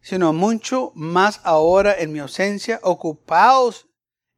sino 0.00 0.32
mucho 0.32 0.92
más 0.94 1.40
ahora 1.44 1.98
en 1.98 2.12
mi 2.12 2.18
ausencia, 2.18 2.78
ocupaos 2.82 3.88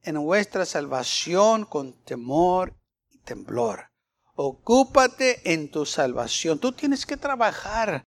en 0.02 0.22
vuestra 0.22 0.64
salvación 0.64 1.64
con 1.64 1.92
temor 2.04 2.74
y 3.10 3.18
temblor. 3.18 3.90
Ocúpate 4.36 5.52
en 5.52 5.70
tu 5.70 5.86
salvación. 5.86 6.58
Tú 6.58 6.72
tienes 6.72 7.06
que 7.06 7.16
trabajar, 7.16 8.04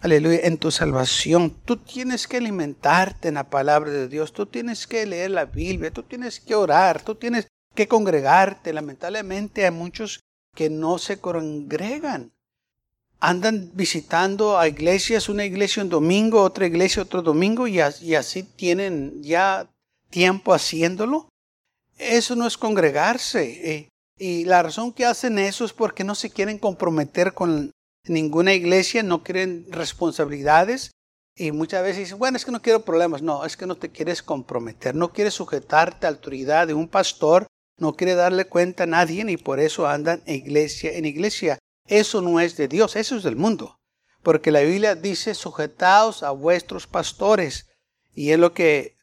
aleluya, 0.00 0.40
en 0.44 0.56
tu 0.56 0.70
salvación. 0.70 1.50
Tú 1.64 1.76
tienes 1.76 2.26
que 2.26 2.36
alimentarte 2.36 3.28
en 3.28 3.34
la 3.34 3.50
palabra 3.50 3.90
de 3.90 4.08
Dios. 4.08 4.32
Tú 4.32 4.46
tienes 4.46 4.86
que 4.86 5.04
leer 5.04 5.32
la 5.32 5.46
Biblia. 5.46 5.90
Tú 5.90 6.04
tienes 6.04 6.38
que 6.38 6.54
orar. 6.54 7.02
Tú 7.02 7.16
tienes 7.16 7.48
que 7.78 7.86
congregarte. 7.86 8.72
Lamentablemente 8.72 9.64
hay 9.64 9.70
muchos 9.70 10.20
que 10.56 10.68
no 10.68 10.98
se 10.98 11.20
congregan 11.20 12.32
andan 13.20 13.70
visitando 13.74 14.58
a 14.58 14.68
iglesias, 14.68 15.28
una 15.28 15.44
iglesia 15.44 15.82
un 15.82 15.88
domingo, 15.88 16.42
otra 16.42 16.66
iglesia 16.66 17.02
otro 17.02 17.22
domingo 17.22 17.66
y, 17.66 17.80
así 17.80 18.42
tienen 18.42 19.22
ya 19.22 19.68
tiempo 20.10 20.54
haciéndolo. 20.54 21.28
Eso 21.98 22.36
no 22.36 22.46
es 22.46 22.56
congregarse. 22.56 23.72
Eh, 23.72 23.88
y 24.18 24.44
la 24.44 24.62
razón 24.62 24.92
que 24.92 25.04
hacen 25.04 25.38
eso 25.38 25.64
es 25.64 25.72
porque 25.72 26.04
no 26.04 26.14
se 26.14 26.30
quieren 26.30 26.58
comprometer 26.58 27.34
con 27.34 27.72
ninguna 28.06 28.54
iglesia, 28.54 29.02
no 29.02 29.22
quieren 29.22 29.66
responsabilidades. 29.70 30.92
Y 31.36 31.52
muchas 31.52 31.82
veces 31.82 31.98
dicen, 31.98 32.18
bueno, 32.18 32.36
es 32.36 32.44
que 32.44 32.50
no 32.50 32.62
quiero 32.62 32.84
problemas. 32.84 33.22
No, 33.22 33.44
es 33.44 33.56
que 33.56 33.66
no 33.66 33.76
te 33.76 33.90
quieres 33.90 34.22
comprometer, 34.22 34.94
no 34.94 35.12
quieres 35.12 35.34
sujetarte 35.34 36.06
a 36.06 36.10
la 36.10 36.16
autoridad 36.16 36.66
de 36.66 36.74
un 36.74 36.88
pastor, 36.88 37.46
no 37.78 37.94
quiere 37.94 38.14
darle 38.14 38.46
cuenta 38.46 38.84
a 38.84 38.86
nadie 38.86 39.24
y 39.28 39.36
por 39.36 39.60
eso 39.60 39.86
andan 39.86 40.22
iglesia 40.26 40.92
en 40.92 41.04
iglesia. 41.04 41.58
Eso 41.86 42.20
no 42.20 42.40
es 42.40 42.56
de 42.56 42.68
Dios, 42.68 42.96
eso 42.96 43.16
es 43.16 43.22
del 43.22 43.36
mundo. 43.36 43.78
Porque 44.22 44.50
la 44.50 44.60
Biblia 44.60 44.94
dice, 44.94 45.34
sujetaos 45.34 46.22
a 46.22 46.32
vuestros 46.32 46.86
pastores. 46.86 47.66
Y 48.14 48.32
es 48.32 48.38
lo 48.38 48.52
que 48.52 48.96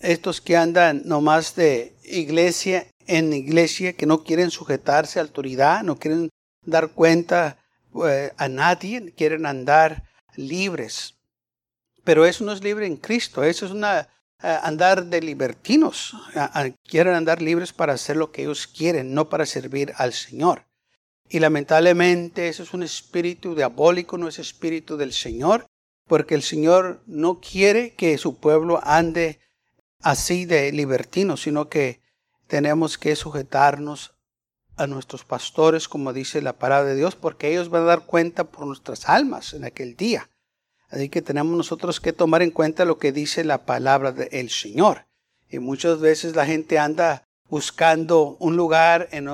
estos 0.00 0.40
que 0.40 0.56
andan 0.56 1.02
nomás 1.04 1.54
de 1.54 1.96
iglesia 2.04 2.88
en 3.06 3.32
iglesia, 3.32 3.94
que 3.94 4.06
no 4.06 4.24
quieren 4.24 4.50
sujetarse 4.50 5.18
a 5.18 5.22
autoridad, 5.22 5.82
no 5.82 5.98
quieren 5.98 6.28
dar 6.62 6.88
cuenta 6.90 7.58
eh, 8.06 8.32
a 8.36 8.48
nadie, 8.48 9.12
quieren 9.16 9.46
andar 9.46 10.04
libres. 10.34 11.14
Pero 12.04 12.26
eso 12.26 12.44
no 12.44 12.52
es 12.52 12.62
libre 12.62 12.86
en 12.86 12.96
Cristo, 12.96 13.44
eso 13.44 13.66
es 13.66 13.72
una 13.72 14.08
andar 14.38 15.06
de 15.06 15.20
libertinos. 15.20 16.14
quieren 16.84 17.14
andar 17.14 17.42
libres 17.42 17.72
para 17.72 17.94
hacer 17.94 18.16
lo 18.16 18.32
que 18.32 18.42
ellos 18.42 18.66
quieren, 18.66 19.14
no 19.14 19.28
para 19.28 19.46
servir 19.46 19.92
al 19.96 20.12
Señor. 20.12 20.66
Y 21.28 21.40
lamentablemente 21.40 22.48
eso 22.48 22.62
es 22.62 22.72
un 22.72 22.82
espíritu 22.82 23.54
diabólico, 23.54 24.16
no 24.18 24.28
es 24.28 24.38
espíritu 24.38 24.96
del 24.96 25.12
Señor, 25.12 25.66
porque 26.06 26.34
el 26.34 26.42
Señor 26.42 27.02
no 27.06 27.40
quiere 27.40 27.94
que 27.94 28.16
su 28.18 28.38
pueblo 28.38 28.80
ande 28.84 29.40
así 30.00 30.44
de 30.44 30.70
libertino, 30.70 31.36
sino 31.36 31.68
que 31.68 32.00
tenemos 32.46 32.96
que 32.96 33.16
sujetarnos 33.16 34.14
a 34.76 34.86
nuestros 34.86 35.24
pastores, 35.24 35.88
como 35.88 36.12
dice 36.12 36.42
la 36.42 36.58
palabra 36.58 36.90
de 36.90 36.96
Dios, 36.96 37.16
porque 37.16 37.50
ellos 37.50 37.70
van 37.70 37.82
a 37.82 37.86
dar 37.86 38.06
cuenta 38.06 38.44
por 38.44 38.66
nuestras 38.66 39.08
almas 39.08 39.54
en 39.54 39.64
aquel 39.64 39.96
día. 39.96 40.30
Así 40.88 41.08
que 41.08 41.22
tenemos 41.22 41.56
nosotros 41.56 42.00
que 42.00 42.12
tomar 42.12 42.42
en 42.42 42.50
cuenta 42.50 42.84
lo 42.84 42.98
que 42.98 43.12
dice 43.12 43.44
la 43.44 43.64
palabra 43.64 44.12
del 44.12 44.50
Señor. 44.50 45.06
Y 45.48 45.58
muchas 45.58 46.00
veces 46.00 46.34
la 46.36 46.46
gente 46.46 46.78
anda 46.78 47.24
buscando 47.48 48.36
un 48.38 48.56
lugar 48.56 49.08
en, 49.12 49.28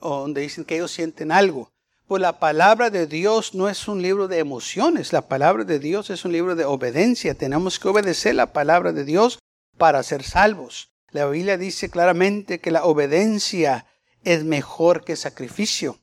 donde 0.00 0.40
dicen 0.40 0.64
que 0.64 0.76
ellos 0.76 0.90
sienten 0.90 1.32
algo. 1.32 1.70
Pues 2.06 2.20
la 2.20 2.38
palabra 2.38 2.90
de 2.90 3.06
Dios 3.06 3.54
no 3.54 3.68
es 3.68 3.88
un 3.88 4.02
libro 4.02 4.28
de 4.28 4.38
emociones, 4.38 5.12
la 5.12 5.22
palabra 5.22 5.64
de 5.64 5.78
Dios 5.78 6.10
es 6.10 6.24
un 6.24 6.32
libro 6.32 6.54
de 6.54 6.64
obediencia. 6.64 7.34
Tenemos 7.34 7.78
que 7.78 7.88
obedecer 7.88 8.34
la 8.34 8.52
palabra 8.52 8.92
de 8.92 9.04
Dios 9.04 9.38
para 9.78 10.02
ser 10.02 10.22
salvos. 10.22 10.90
La 11.10 11.26
Biblia 11.26 11.56
dice 11.56 11.90
claramente 11.90 12.58
que 12.60 12.70
la 12.70 12.84
obediencia 12.84 13.86
es 14.24 14.44
mejor 14.44 15.04
que 15.04 15.16
sacrificio. 15.16 15.98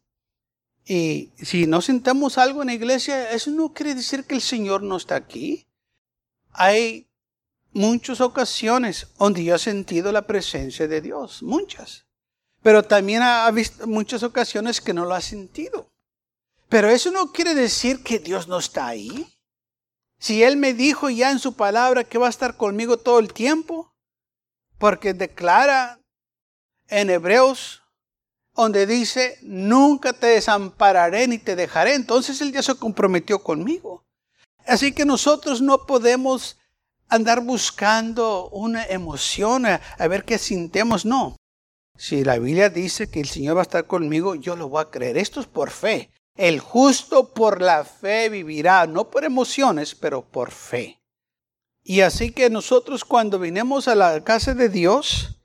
Y 0.89 1.31
si 1.37 1.67
no 1.67 1.81
sentamos 1.81 2.39
algo 2.39 2.63
en 2.63 2.69
la 2.69 2.73
iglesia, 2.73 3.29
eso 3.29 3.51
no 3.51 3.73
quiere 3.73 3.93
decir 3.93 4.25
que 4.25 4.33
el 4.33 4.41
Señor 4.41 4.81
no 4.81 4.97
está 4.97 5.17
aquí. 5.17 5.67
Hay 6.51 7.07
muchas 7.73 8.21
ocasiones 8.21 9.05
donde 9.19 9.43
yo 9.43 9.53
he 9.53 9.59
sentido 9.59 10.11
la 10.11 10.25
presencia 10.25 10.87
de 10.87 10.99
Dios, 10.99 11.43
muchas. 11.43 12.07
Pero 12.63 12.81
también 12.81 13.21
ha 13.21 13.51
visto 13.51 13.85
muchas 13.85 14.23
ocasiones 14.23 14.81
que 14.81 14.95
no 14.95 15.05
lo 15.05 15.13
ha 15.13 15.21
sentido. 15.21 15.91
Pero 16.69 16.89
eso 16.89 17.11
no 17.11 17.31
quiere 17.33 17.53
decir 17.53 18.01
que 18.01 18.17
Dios 18.17 18.47
no 18.47 18.57
está 18.57 18.87
ahí. 18.87 19.37
Si 20.17 20.41
Él 20.41 20.57
me 20.57 20.73
dijo 20.73 21.11
ya 21.11 21.29
en 21.29 21.37
su 21.37 21.53
palabra 21.53 22.03
que 22.03 22.17
va 22.17 22.25
a 22.25 22.31
estar 22.31 22.57
conmigo 22.57 22.97
todo 22.97 23.19
el 23.19 23.31
tiempo, 23.31 23.93
porque 24.79 25.13
declara 25.13 25.99
en 26.87 27.11
Hebreos, 27.11 27.83
donde 28.63 28.85
dice, 28.85 29.37
nunca 29.41 30.13
te 30.13 30.27
desampararé 30.27 31.27
ni 31.27 31.37
te 31.37 31.55
dejaré, 31.55 31.95
entonces 31.95 32.41
Él 32.41 32.51
ya 32.51 32.61
se 32.61 32.75
comprometió 32.75 33.41
conmigo. 33.41 34.03
Así 34.65 34.91
que 34.91 35.05
nosotros 35.05 35.61
no 35.61 35.85
podemos 35.85 36.57
andar 37.07 37.41
buscando 37.41 38.49
una 38.49 38.85
emoción, 38.85 39.65
a, 39.65 39.79
ver 40.07 40.25
qué 40.25 40.37
sintemos, 40.37 41.05
no. 41.05 41.35
Si 41.97 42.23
la 42.23 42.37
Biblia 42.37 42.69
dice 42.69 43.09
que 43.09 43.19
el 43.19 43.27
Señor 43.27 43.55
va 43.55 43.61
a 43.61 43.63
estar 43.63 43.87
conmigo, 43.87 44.35
yo 44.35 44.55
lo 44.55 44.69
voy 44.69 44.81
a 44.81 44.89
creer. 44.89 45.17
Esto 45.17 45.39
es 45.39 45.47
por 45.47 45.71
fe. 45.71 46.11
El 46.35 46.59
justo 46.59 47.33
por 47.33 47.61
la 47.61 47.83
fe 47.83 48.29
vivirá, 48.29 48.87
no 48.87 49.09
por 49.09 49.25
emociones, 49.25 49.95
pero 49.95 50.21
por 50.21 50.51
fe. 50.51 51.01
Y 51.83 52.01
así 52.01 52.31
que 52.31 52.49
nosotros 52.49 53.03
cuando 53.03 53.39
vinimos 53.39 53.87
a 53.87 53.95
la 53.95 54.23
casa 54.23 54.53
de 54.53 54.69
Dios, 54.69 55.38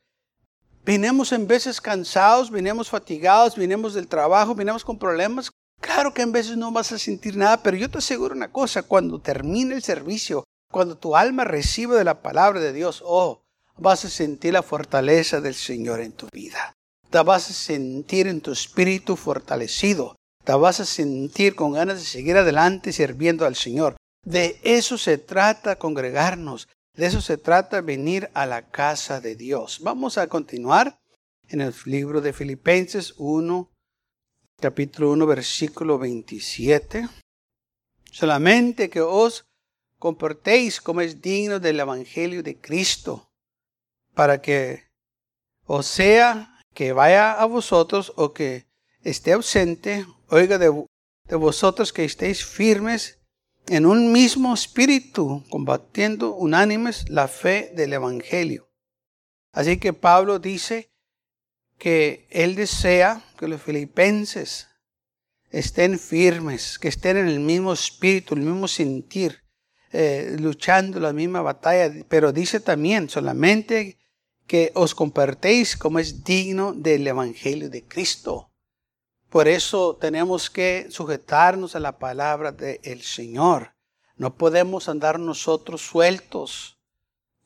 vinimos 0.85 1.33
en 1.33 1.47
veces 1.47 1.81
cansados, 1.81 2.51
vinimos 2.51 2.91
fatigados, 2.91 3.57
vinimos 3.57 3.95
del 3.95 4.09
trabajo, 4.09 4.55
vinimos 4.55 4.85
con 4.85 4.99
problemas. 4.99 5.51
Claro 5.81 6.15
que 6.15 6.23
en 6.23 6.33
veces 6.33 6.57
no 6.57 6.73
vas 6.73 6.93
a 6.93 6.99
sentir 6.99 7.37
nada, 7.37 7.63
pero 7.63 7.77
yo 7.77 7.91
te 7.91 7.99
aseguro 7.99 8.35
una 8.35 8.51
cosa, 8.51 8.83
cuando 8.83 9.21
termine 9.21 9.75
el 9.75 9.83
servicio, 9.83 10.45
cuando 10.71 10.97
tu 10.97 11.17
alma 11.17 11.45
recibe 11.45 11.97
de 11.97 12.05
la 12.05 12.23
palabra 12.23 12.61
de 12.61 12.73
Dios, 12.73 13.03
oh, 13.05 13.43
vas 13.77 14.05
a 14.05 14.11
sentir 14.11 14.53
la 14.53 14.63
fortaleza 14.63 15.41
del 15.41 15.55
Señor 15.55 16.01
en 16.01 16.13
tu 16.13 16.29
vida. 16.33 16.75
Te 17.11 17.23
vas 17.23 17.51
a 17.51 17.53
sentir 17.53 18.27
en 18.27 18.41
tu 18.41 18.53
espíritu 18.53 19.17
fortalecido. 19.17 20.17
Te 20.45 20.53
vas 20.53 20.81
a 20.81 20.85
sentir 20.85 21.55
con 21.55 21.73
ganas 21.73 21.99
de 21.99 22.05
seguir 22.05 22.37
adelante 22.37 22.93
sirviendo 22.93 23.47
al 23.47 23.55
Señor. 23.55 23.97
De 24.25 24.59
eso 24.65 24.99
se 24.99 25.19
trata 25.19 25.77
congregarnos. 25.77 26.69
De 26.97 27.07
eso 27.07 27.21
se 27.21 27.39
trata 27.39 27.81
venir 27.81 28.31
a 28.35 28.47
la 28.47 28.71
casa 28.71 29.21
de 29.21 29.35
Dios. 29.35 29.81
Vamos 29.83 30.17
a 30.17 30.29
continuar 30.29 31.01
en 31.49 31.61
el 31.61 31.75
libro 31.87 32.21
de 32.21 32.33
Filipenses 32.33 33.15
1, 33.17 33.69
capítulo 34.61 35.11
1, 35.11 35.27
versículo 35.27 35.99
27. 35.99 37.09
Solamente 38.13 38.91
que 38.91 39.01
os 39.01 39.45
comportéis 39.99 40.81
como 40.81 41.01
es 41.01 41.21
digno 41.21 41.59
del 41.59 41.81
Evangelio 41.81 42.45
de 42.45 42.61
Cristo, 42.61 43.29
para 44.15 44.41
que 44.41 44.85
o 45.67 45.83
sea 45.83 46.61
que 46.75 46.93
vaya 46.93 47.33
a 47.33 47.45
vosotros 47.47 48.13
o 48.15 48.33
que 48.33 48.67
esté 49.03 49.33
ausente, 49.33 50.07
oiga 50.29 50.59
de, 50.59 50.87
de 51.25 51.37
vosotros 51.37 51.93
que 51.93 52.05
estéis 52.05 52.45
firmes 52.45 53.19
en 53.69 53.87
un 53.87 54.13
mismo 54.13 54.53
espíritu, 54.53 55.45
combatiendo 55.49 56.35
unánimes 56.35 57.09
la 57.09 57.29
fe 57.29 57.73
del 57.75 57.93
Evangelio. 57.93 58.69
Así 59.53 59.79
que 59.79 59.93
Pablo 59.93 60.39
dice 60.39 60.91
que 61.79 62.27
él 62.31 62.57
desea 62.57 63.23
que 63.39 63.49
los 63.49 63.63
filipenses 63.63 64.69
estén 65.51 65.99
firmes, 65.99 66.79
que 66.79 66.89
estén 66.89 67.17
en 67.17 67.29
el 67.29 67.41
mismo 67.41 67.73
espíritu, 67.73 68.35
el 68.35 68.41
mismo 68.41 68.69
sentir, 68.69 69.45
eh, 69.93 70.37
luchando 70.41 70.99
la 70.99 71.13
misma 71.13 71.41
batalla, 71.41 71.93
pero 72.09 72.33
dice 72.33 72.59
también 72.61 73.09
solamente 73.09 73.99
que 74.47 74.73
os 74.75 74.95
compartéis 74.95 75.77
como 75.77 76.01
es 76.01 76.25
digno 76.25 76.73
del 76.73 77.07
Evangelio 77.07 77.71
de 77.71 77.85
Cristo. 77.85 78.51
Por 79.35 79.49
eso 79.49 79.97
tenemos 80.01 80.49
que 80.49 80.87
sujetarnos 80.93 81.75
a 81.75 81.81
la 81.81 81.99
palabra 81.99 82.53
del 82.53 83.03
Señor. 83.03 83.75
No 84.15 84.37
podemos 84.37 84.89
andar 84.89 85.19
nosotros 85.19 85.85
sueltos. 85.85 86.79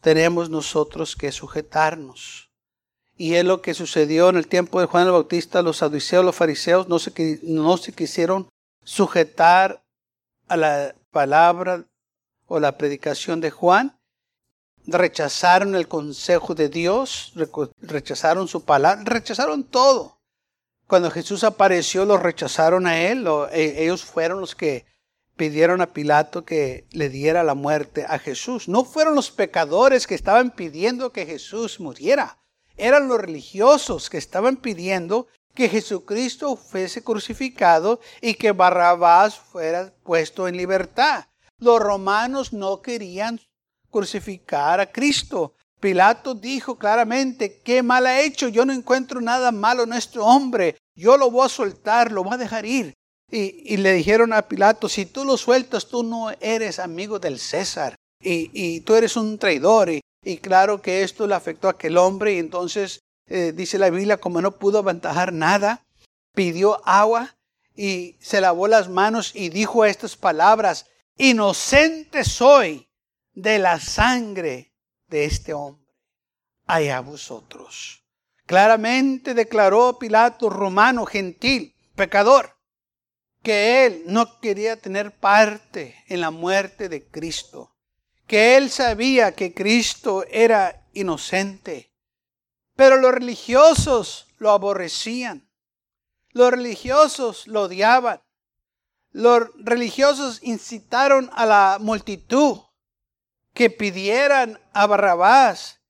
Tenemos 0.02 0.50
nosotros 0.50 1.16
que 1.16 1.33
sujetarnos. 1.33 2.50
Y 3.16 3.37
es 3.37 3.45
lo 3.47 3.62
que 3.62 3.73
sucedió 3.73 4.28
en 4.28 4.37
el 4.37 4.49
tiempo 4.49 4.80
de 4.80 4.87
Juan 4.87 5.07
el 5.07 5.12
Bautista. 5.12 5.62
Los 5.62 5.78
saduceos, 5.78 6.23
los 6.23 6.37
fariseos 6.37 6.90
no 6.90 6.99
se, 6.99 7.40
no 7.45 7.78
se 7.78 7.95
quisieron 7.95 8.50
sujetar 8.85 9.83
a 10.47 10.59
la 10.59 10.95
palabra 11.11 11.87
o 12.49 12.61
la 12.61 12.76
predicación 12.76 13.40
de 13.40 13.50
Juan. 13.50 13.99
Rechazaron 14.87 15.75
el 15.75 15.88
consejo 15.88 16.54
de 16.54 16.68
Dios, 16.68 17.33
rechazaron 17.80 18.47
su 18.47 18.62
palabra, 18.66 19.04
rechazaron 19.07 19.64
todo. 19.64 20.17
Cuando 20.88 21.11
Jesús 21.11 21.45
apareció, 21.45 22.07
los 22.07 22.23
rechazaron 22.23 22.87
a 22.87 22.99
él. 22.99 23.26
E, 23.52 23.85
ellos 23.85 24.04
fueron 24.04 24.40
los 24.40 24.54
que 24.54 24.87
pidieron 25.37 25.83
a 25.83 25.92
Pilato 25.92 26.47
que 26.47 26.87
le 26.92 27.11
diera 27.11 27.45
la 27.45 27.54
muerte 27.54 28.07
a 28.09 28.18
Jesús. 28.18 28.68
No 28.68 28.85
fueron 28.85 29.14
los 29.14 29.30
pecadores 29.30 30.07
que 30.07 30.14
estaban 30.14 30.50
pidiendo 30.50 31.12
que 31.12 31.26
Jesús 31.26 31.78
muriera. 31.78 32.38
Eran 32.78 33.07
los 33.07 33.21
religiosos 33.21 34.09
que 34.09 34.16
estaban 34.16 34.57
pidiendo 34.57 35.28
que 35.54 35.68
Jesucristo 35.68 36.57
fuese 36.57 37.04
crucificado 37.04 38.00
y 38.23 38.35
que 38.35 38.52
Barrabás 38.52 39.38
fuera 39.38 39.92
puesto 40.02 40.49
en 40.49 40.57
libertad. 40.57 41.26
Los 41.59 41.80
romanos 41.80 42.54
no 42.54 42.80
querían 42.80 43.38
crucificar 43.90 44.80
a 44.80 44.90
Cristo. 44.90 45.54
Pilato 45.80 46.35
dijo 46.35 46.76
claramente, 46.76 47.61
¿qué 47.62 47.82
mal 47.82 48.06
ha 48.06 48.20
hecho? 48.20 48.49
Yo 48.49 48.64
no 48.64 48.73
encuentro 48.73 49.20
nada 49.20 49.52
malo 49.52 49.85
en 49.85 49.92
este 49.92 50.18
hombre. 50.18 50.76
Yo 50.94 51.16
lo 51.16 51.31
voy 51.31 51.46
a 51.46 51.48
soltar, 51.48 52.11
lo 52.11 52.24
voy 52.24 52.35
a 52.35 52.38
dejar 52.38 52.66
ir. 52.66 52.94
Y, 53.31 53.76
le 53.76 53.92
dijeron 53.92 54.33
a 54.33 54.48
Pilato, 54.48 54.88
si 54.88 55.05
tú 55.05 55.24
lo 55.24 55.37
sueltas, 55.37 55.88
tú 55.88 56.02
no 56.02 56.31
eres 56.40 56.79
amigo 56.79 57.18
del 57.18 57.38
César. 57.38 57.94
Y, 58.20 58.81
tú 58.81 58.94
eres 58.94 59.16
un 59.16 59.38
traidor. 59.38 59.90
Y, 59.90 60.38
claro 60.38 60.83
que 60.83 61.02
esto 61.02 61.26
le 61.26 61.35
afectó 61.35 61.68
a 61.68 61.72
aquel 61.72 61.96
hombre. 61.98 62.35
Y 62.35 62.38
entonces 62.38 63.00
eh, 63.29 63.52
dice 63.55 63.79
la 63.79 63.90
Biblia, 63.90 64.16
como 64.16 64.40
no 64.40 64.52
pudo 64.52 64.79
aventajar 64.79 65.33
nada, 65.33 65.85
pidió 66.35 66.81
agua 66.87 67.37
y 67.76 68.16
se 68.20 68.40
lavó 68.40 68.66
las 68.66 68.88
manos 68.88 69.33
y 69.35 69.50
dijo 69.50 69.85
estas 69.85 70.16
palabras, 70.16 70.87
inocente 71.16 72.24
soy 72.24 72.88
de 73.35 73.59
la 73.59 73.79
sangre 73.79 74.67
de 75.09 75.25
este 75.25 75.53
hombre. 75.53 75.87
Allá 76.66 77.01
vosotros. 77.01 78.05
Claramente 78.47 79.35
declaró 79.35 79.99
Pilato, 79.99 80.49
romano, 80.49 81.05
gentil, 81.05 81.75
pecador, 81.94 82.57
que 83.42 83.87
él 83.87 84.05
no 84.07 84.40
quería 84.40 84.81
tener 84.81 85.18
parte 85.18 86.03
en 86.09 86.21
la 86.21 86.31
muerte 86.31 86.88
de 86.88 87.07
Cristo, 87.07 87.77
que 88.27 88.57
él 88.57 88.71
sabía 88.71 89.33
que 89.33 89.55
Cristo 89.55 90.25
era 90.31 90.87
inocente, 90.92 91.92
pero 92.75 92.97
los 92.97 93.12
religiosos 93.12 94.29
lo 94.38 94.51
aborrecían, 94.51 95.51
los 96.31 96.51
religiosos 96.51 97.47
lo 97.47 97.62
odiaban, 97.62 98.23
los 99.11 99.49
religiosos 99.57 100.40
incitaron 100.42 101.31
a 101.35 101.47
la 101.47 101.79
multitud 101.81 102.61
que 103.59 103.71
pidieran 103.71 104.61
a 104.73 104.87
Barrabás 104.87 105.81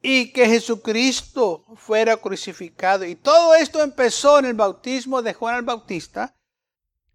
y 0.00 0.32
que 0.32 0.46
Jesucristo 0.46 1.64
fuera 1.74 2.16
crucificado. 2.18 3.04
Y 3.04 3.16
todo 3.16 3.56
esto 3.56 3.82
empezó 3.82 4.38
en 4.38 4.44
el 4.44 4.54
bautismo 4.54 5.20
de 5.20 5.34
Juan 5.34 5.56
el 5.56 5.62
Bautista, 5.62 6.36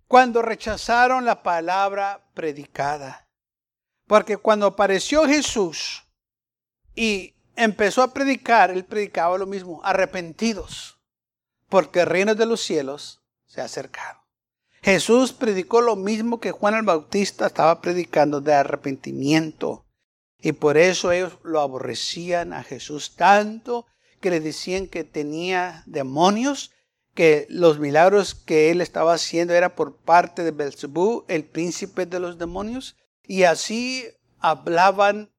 cuando 0.05 0.41
rechazaron 0.41 1.23
la 1.23 1.41
palabra 1.43 2.29
predicada. 2.33 3.29
Porque 4.05 4.35
cuando 4.35 4.65
apareció 4.65 5.25
Jesús 5.25 6.03
y 6.93 7.33
empezó 7.55 8.03
a 8.03 8.13
predicar, 8.13 8.71
él 8.71 8.83
predicaba 8.83 9.37
lo 9.37 9.45
mismo, 9.45 9.79
arrepentidos, 9.81 10.99
porque 11.69 12.01
el 12.01 12.07
reino 12.07 12.35
de 12.35 12.45
los 12.45 12.59
cielos 12.59 13.23
se 13.45 13.61
ha 13.61 13.63
acercado. 13.63 14.25
Jesús 14.81 15.31
predicó 15.31 15.79
lo 15.79 15.95
mismo 15.95 16.41
que 16.41 16.51
Juan 16.51 16.75
el 16.75 16.83
Bautista 16.83 17.47
estaba 17.47 17.79
predicando 17.79 18.41
de 18.41 18.55
arrepentimiento. 18.55 19.84
Y 20.39 20.53
por 20.53 20.77
eso 20.77 21.11
ellos 21.11 21.37
lo 21.43 21.61
aborrecían 21.61 22.53
a 22.53 22.63
Jesús 22.63 23.15
tanto 23.15 23.85
que 24.19 24.29
le 24.29 24.39
decían 24.39 24.87
que 24.87 25.03
tenía 25.03 25.83
demonios, 25.85 26.71
que 27.13 27.45
los 27.49 27.79
milagros 27.79 28.35
que 28.35 28.71
él 28.71 28.81
estaba 28.81 29.13
haciendo 29.13 29.53
era 29.53 29.75
por 29.75 29.97
parte 29.97 30.43
de 30.43 30.51
Belzebú, 30.51 31.25
el 31.27 31.45
príncipe 31.45 32.05
de 32.05 32.19
los 32.19 32.37
demonios, 32.37 32.97
y 33.23 33.43
así 33.43 34.05
hablaban 34.39 35.31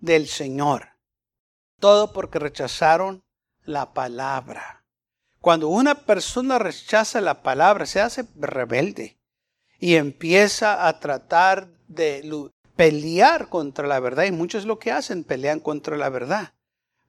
del 0.00 0.28
Señor. 0.28 0.90
Todo 1.80 2.12
porque 2.12 2.38
rechazaron 2.38 3.22
la 3.64 3.92
palabra. 3.92 4.84
Cuando 5.40 5.68
una 5.68 5.94
persona 5.94 6.58
rechaza 6.58 7.20
la 7.20 7.42
palabra, 7.42 7.86
se 7.86 8.00
hace 8.00 8.26
rebelde 8.34 9.20
y 9.78 9.94
empieza 9.96 10.88
a 10.88 10.98
tratar 10.98 11.68
de 11.86 12.22
pelear 12.76 13.48
contra 13.48 13.86
la 13.86 14.00
verdad. 14.00 14.24
Y 14.24 14.32
muchos 14.32 14.64
lo 14.64 14.78
que 14.78 14.92
hacen, 14.92 15.24
pelean 15.24 15.60
contra 15.60 15.96
la 15.96 16.08
verdad, 16.08 16.54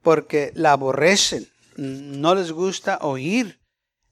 porque 0.01 0.51
la 0.55 0.71
aborrecen, 0.71 1.47
no 1.75 2.35
les 2.35 2.51
gusta 2.51 2.99
oír. 3.01 3.59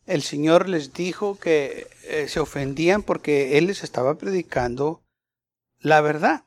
El 0.06 0.22
Señor 0.22 0.70
les 0.70 0.94
dijo 0.94 1.40
que 1.40 1.88
eh, 2.04 2.28
se 2.28 2.40
ofendían 2.40 3.02
porque 3.02 3.58
Él 3.58 3.68
les 3.68 3.84
estaba 3.84 4.16
predicando 4.16 5.02
la 5.80 6.02
verdad. 6.02 6.44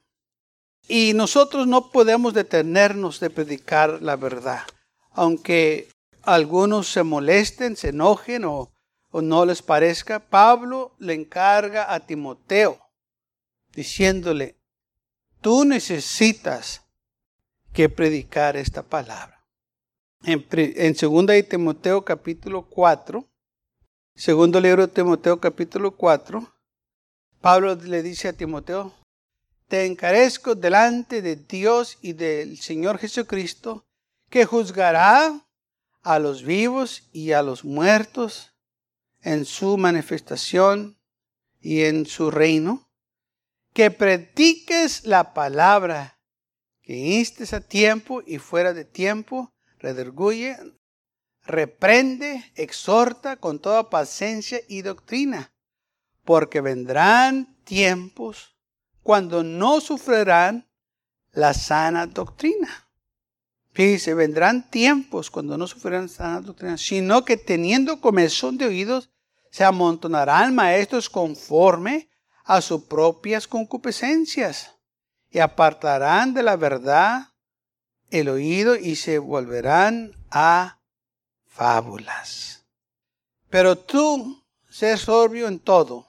Y 0.87 1.13
nosotros 1.15 1.67
no 1.67 1.91
podemos 1.91 2.35
detenernos 2.35 3.21
de 3.21 3.31
predicar 3.31 4.01
la 4.01 4.17
verdad, 4.17 4.63
aunque 5.11 5.89
algunos 6.23 6.89
se 6.89 7.03
molesten, 7.03 7.77
se 7.77 7.89
enojen 7.89 8.45
o, 8.45 8.73
no 9.13 9.45
les 9.45 9.63
parezca, 9.63 10.21
Pablo 10.21 10.95
le 10.99 11.15
encarga 11.15 11.93
a 11.93 12.01
Timoteo 12.01 12.79
diciéndole, 13.75 14.58
tú 15.41 15.65
necesitas 15.65 16.83
que 17.73 17.89
predicar 17.89 18.57
esta 18.57 18.83
palabra. 18.83 19.45
En, 20.25 20.97
segunda 20.97 21.35
de 21.35 21.45
Timoteo 21.45 22.05
capítulo 22.05 22.63
4, 22.69 23.25
segundo 24.17 24.61
libro 24.61 24.87
de 24.87 24.93
Timoteo 24.93 25.41
capítulo 25.41 25.93
4, 25.93 26.55
Pablo 27.41 27.77
le 27.77 28.03
dice 28.03 28.29
a 28.29 28.33
Timoteo, 28.33 28.93
te 29.69 29.87
encarezco 29.87 30.55
delante 30.55 31.23
de 31.23 31.37
Dios 31.37 31.99
y 32.01 32.15
del 32.15 32.59
Señor 32.59 32.99
Jesucristo, 32.99 33.85
que 34.29 34.45
juzgará 34.45 35.47
a 36.03 36.19
los 36.19 36.43
vivos 36.43 37.09
y 37.13 37.33
a 37.33 37.43
los 37.43 37.65
muertos 37.65 38.55
en 39.23 39.45
su 39.45 39.77
manifestación 39.77 40.99
y 41.61 41.83
en 41.83 42.07
su 42.07 42.31
reino, 42.31 42.88
que 43.79 43.93
prediques 43.93 45.07
la 45.07 45.35
palabra, 45.35 46.19
que 46.83 46.97
instes 46.97 47.53
a 47.53 47.61
tiempo 47.61 48.25
y 48.27 48.39
fuera 48.39 48.75
de 48.75 48.85
tiempo, 48.85 49.53
redarguye, 49.79 50.57
reprende, 51.45 52.51
exhorta 52.57 53.37
con 53.37 53.61
toda 53.61 53.89
paciencia 53.89 54.61
y 54.67 54.83
doctrina, 54.83 55.53
porque 56.25 56.61
vendrán 56.61 57.57
tiempos 57.63 58.57
cuando 59.05 59.45
no 59.45 59.81
sufrirán 59.81 60.69
la 61.31 61.55
sana 61.55 62.09
doctrina. 62.09 62.89
Fíjese, 63.71 64.13
vendrán 64.15 64.69
tiempos 64.71 65.31
cuando 65.31 65.57
no 65.57 65.69
sufrirán 65.69 66.09
sana 66.09 66.41
doctrina, 66.41 66.77
sino 66.79 67.25
que 67.25 67.37
teniendo 67.37 68.01
comezón 68.01 68.59
de 68.59 68.67
oídos, 68.67 69.13
se 69.53 69.63
amontonarán 69.63 70.53
maestros 70.53 71.09
conforme 71.09 72.09
a 72.49 72.63
sus 72.63 72.85
propias 72.85 73.47
concupiscencias 73.47 74.75
y 75.29 75.39
apartarán 75.39 76.33
de 76.33 76.43
la 76.43 76.57
verdad 76.57 77.35
el 78.11 78.31
oído 78.31 78.75
y 78.75 78.97
se 78.97 79.19
volverán 79.19 80.13
a 80.31 80.81
fábulas. 81.47 82.65
Pero 83.51 83.77
tú, 83.77 84.43
ser 84.67 84.99
sorbio 84.99 85.47
en 85.47 85.61
todo, 85.61 86.09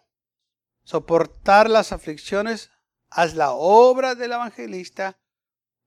soportar 0.86 1.70
las 1.70 1.92
aflicciones, 1.92 2.72
haz 3.10 3.36
la 3.36 3.52
obra 3.52 4.16
del 4.16 4.32
evangelista, 4.32 5.20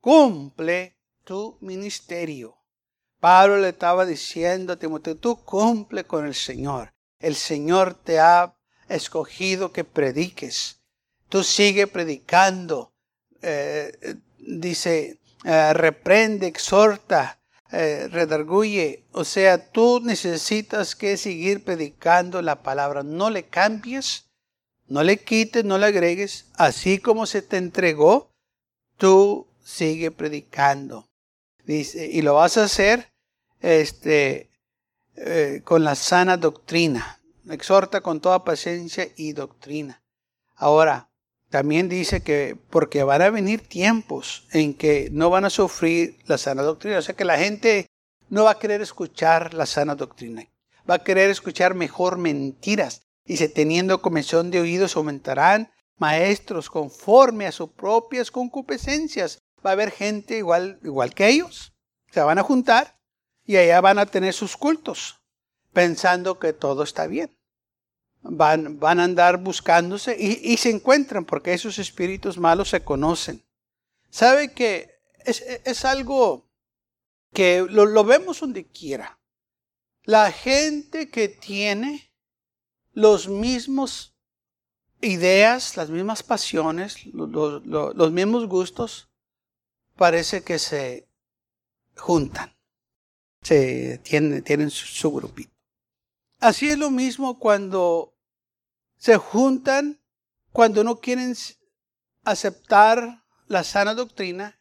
cumple 0.03 0.99
tu 1.25 1.57
ministerio. 1.63 2.59
Pablo 3.21 3.57
le 3.57 3.71
estaba 3.71 4.05
diciendo 4.05 4.75
a 4.75 4.79
Timoteo, 4.79 5.17
tú 5.17 5.43
cumple 5.43 6.05
con 6.05 6.27
el 6.27 6.35
Señor. 6.35 6.93
El 7.19 7.37
Señor 7.37 7.95
te 7.95 8.21
ha 8.21 8.55
escogido 8.89 9.73
que 9.73 9.85
prediques. 9.85 10.81
Tú 11.29 11.43
sigue 11.43 11.87
predicando. 11.87 12.93
Eh, 13.41 14.17
dice, 14.39 15.19
eh, 15.45 15.73
reprende, 15.73 16.47
exhorta, 16.47 17.41
eh, 17.71 18.09
redarguye. 18.11 19.05
O 19.13 19.25
sea, 19.25 19.71
tú 19.71 20.01
necesitas 20.05 20.95
que 20.95 21.17
seguir 21.17 21.65
predicando 21.65 22.43
la 22.43 22.63
palabra. 22.63 23.03
No 23.03 23.31
le 23.31 23.45
cambies, 23.45 24.27
no 24.87 25.03
le 25.03 25.19
quites, 25.19 25.65
no 25.65 25.79
le 25.79 25.87
agregues. 25.87 26.47
Así 26.55 26.99
como 26.99 27.27
se 27.27 27.43
te 27.43 27.57
entregó, 27.57 28.31
tú 28.99 29.47
sigue 29.65 30.11
predicando. 30.11 31.09
Dice, 31.65 32.07
y 32.07 32.23
lo 32.23 32.35
vas 32.35 32.59
a 32.59 32.65
hacer 32.65 33.11
este, 33.61 34.51
con 35.65 35.85
la 35.85 35.95
sana 35.95 36.37
doctrina. 36.37 37.22
Exhorta 37.49 38.01
con 38.01 38.21
toda 38.21 38.45
paciencia 38.45 39.09
y 39.17 39.33
doctrina. 39.33 40.03
Ahora, 40.55 41.11
también 41.53 41.89
dice 41.89 42.23
que 42.23 42.57
porque 42.71 43.03
van 43.03 43.21
a 43.21 43.31
venir 43.31 43.67
tiempos 43.67 44.47
en 44.53 44.75
que 44.75 45.09
no 45.13 45.29
van 45.29 45.45
a 45.45 45.51
sufrir 45.51 46.19
la 46.27 46.39
sana 46.39 46.63
doctrina. 46.63 46.99
O 46.99 47.03
sea 47.03 47.15
que 47.15 47.27
la 47.27 47.39
gente 47.39 47.87
no 48.31 48.45
va 48.45 48.53
a 48.53 48.59
querer 48.59 48.81
escuchar 48.81 49.53
la 49.53 49.67
sana 49.67 49.95
doctrina. 49.95 50.45
Va 50.89 50.95
a 50.95 51.05
querer 51.05 51.31
escuchar 51.31 51.75
mejor 51.75 52.17
mentiras. 52.17 53.03
Dice, 53.25 53.49
teniendo 53.49 54.01
comisión 54.01 54.51
de 54.51 54.61
oídos 54.61 54.97
aumentarán 54.97 55.71
maestros 55.99 56.71
conforme 56.71 57.47
a 57.47 57.53
sus 57.53 57.71
propias 57.71 58.31
concupiscencias. 58.31 59.39
Va 59.65 59.71
a 59.71 59.73
haber 59.75 59.91
gente 59.91 60.39
igual, 60.39 60.81
igual 60.83 61.15
que 61.15 61.29
ellos. 61.29 61.75
Se 62.11 62.21
van 62.21 62.39
a 62.39 62.43
juntar 62.43 62.99
y 63.45 63.57
allá 63.57 63.81
van 63.81 63.99
a 63.99 64.07
tener 64.07 64.33
sus 64.33 64.57
cultos, 64.57 65.21
pensando 65.73 66.39
que 66.39 66.53
todo 66.53 66.83
está 66.83 67.07
bien 67.07 67.31
van, 68.23 68.79
van 68.79 69.01
a 69.01 69.05
andar 69.05 69.39
buscándose 69.39 70.17
y, 70.19 70.57
se 70.57 70.71
encuentran 70.71 71.25
porque 71.25 71.53
esos 71.53 71.79
espíritus 71.79 72.39
malos 72.39 72.71
se 72.71 72.83
conocen. 72.83 73.45
¿Sabe 74.11 74.53
que 74.53 75.01
es, 75.25 75.85
algo 75.85 76.49
que 77.33 77.67
lo, 77.69 77.87
lo, 77.87 78.05
vemos 78.05 78.41
donde 78.41 78.67
quiera? 78.67 79.19
La 80.05 80.31
gente 80.33 81.11
que 81.11 81.29
tiene 81.29 82.13
los 82.93 83.29
mismos 83.29 84.15
ideas, 85.01 85.77
las 85.77 85.91
mismas 85.91 86.23
pasiones, 86.23 87.07
los 87.07 88.13
mismos 88.13 88.47
gustos, 88.47 89.09
parece 89.97 90.43
que 90.43 90.59
se 90.59 91.09
juntan, 91.97 92.55
se 93.43 93.99
tienen, 93.99 94.43
tienen 94.43 94.71
su, 94.71 94.87
su 94.87 95.11
grupito. 95.13 95.52
Así 96.43 96.69
es 96.69 96.77
lo 96.77 96.91
mismo 96.91 97.39
cuando 97.39 98.17
se 98.99 99.17
juntan 99.17 100.01
cuando 100.51 100.83
no 100.83 100.99
quieren 100.99 101.37
aceptar 102.25 103.23
la 103.47 103.63
sana 103.63 103.95
doctrina, 103.95 104.59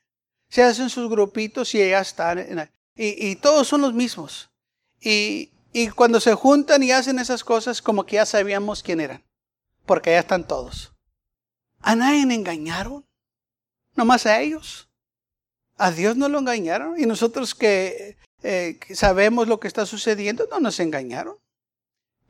se 0.47 0.61
hacen 0.61 0.91
sus 0.91 1.09
grupitos 1.09 1.73
y 1.73 1.79
ya 1.79 1.99
están. 1.99 2.69
y, 2.95 3.27
y, 3.29 3.35
todos 3.35 3.67
son 3.67 3.81
los 3.81 3.95
mismos. 3.95 4.51
Y, 4.99 5.53
y 5.73 5.89
cuando 5.89 6.19
se 6.19 6.35
juntan 6.35 6.83
y 6.83 6.91
hacen 6.91 7.17
esas 7.17 7.43
cosas, 7.43 7.81
como 7.81 8.05
que 8.05 8.17
ya 8.17 8.27
sabíamos 8.27 8.83
quién 8.83 8.99
eran, 8.99 9.23
porque 9.87 10.11
ya 10.11 10.19
están 10.19 10.47
todos. 10.47 10.93
¿A 11.81 11.95
nadie 11.95 12.21
engañaron? 12.21 13.07
Nomás 13.95 14.27
a 14.27 14.39
ellos. 14.39 14.87
A 15.77 15.89
Dios 15.89 16.15
no 16.15 16.29
lo 16.29 16.37
engañaron. 16.37 16.99
Y 16.99 17.07
nosotros 17.07 17.55
que, 17.55 18.17
eh, 18.43 18.77
que 18.79 18.95
sabemos 18.95 19.47
lo 19.47 19.59
que 19.59 19.67
está 19.67 19.87
sucediendo, 19.87 20.47
no 20.51 20.59
nos 20.59 20.79
engañaron. 20.79 21.41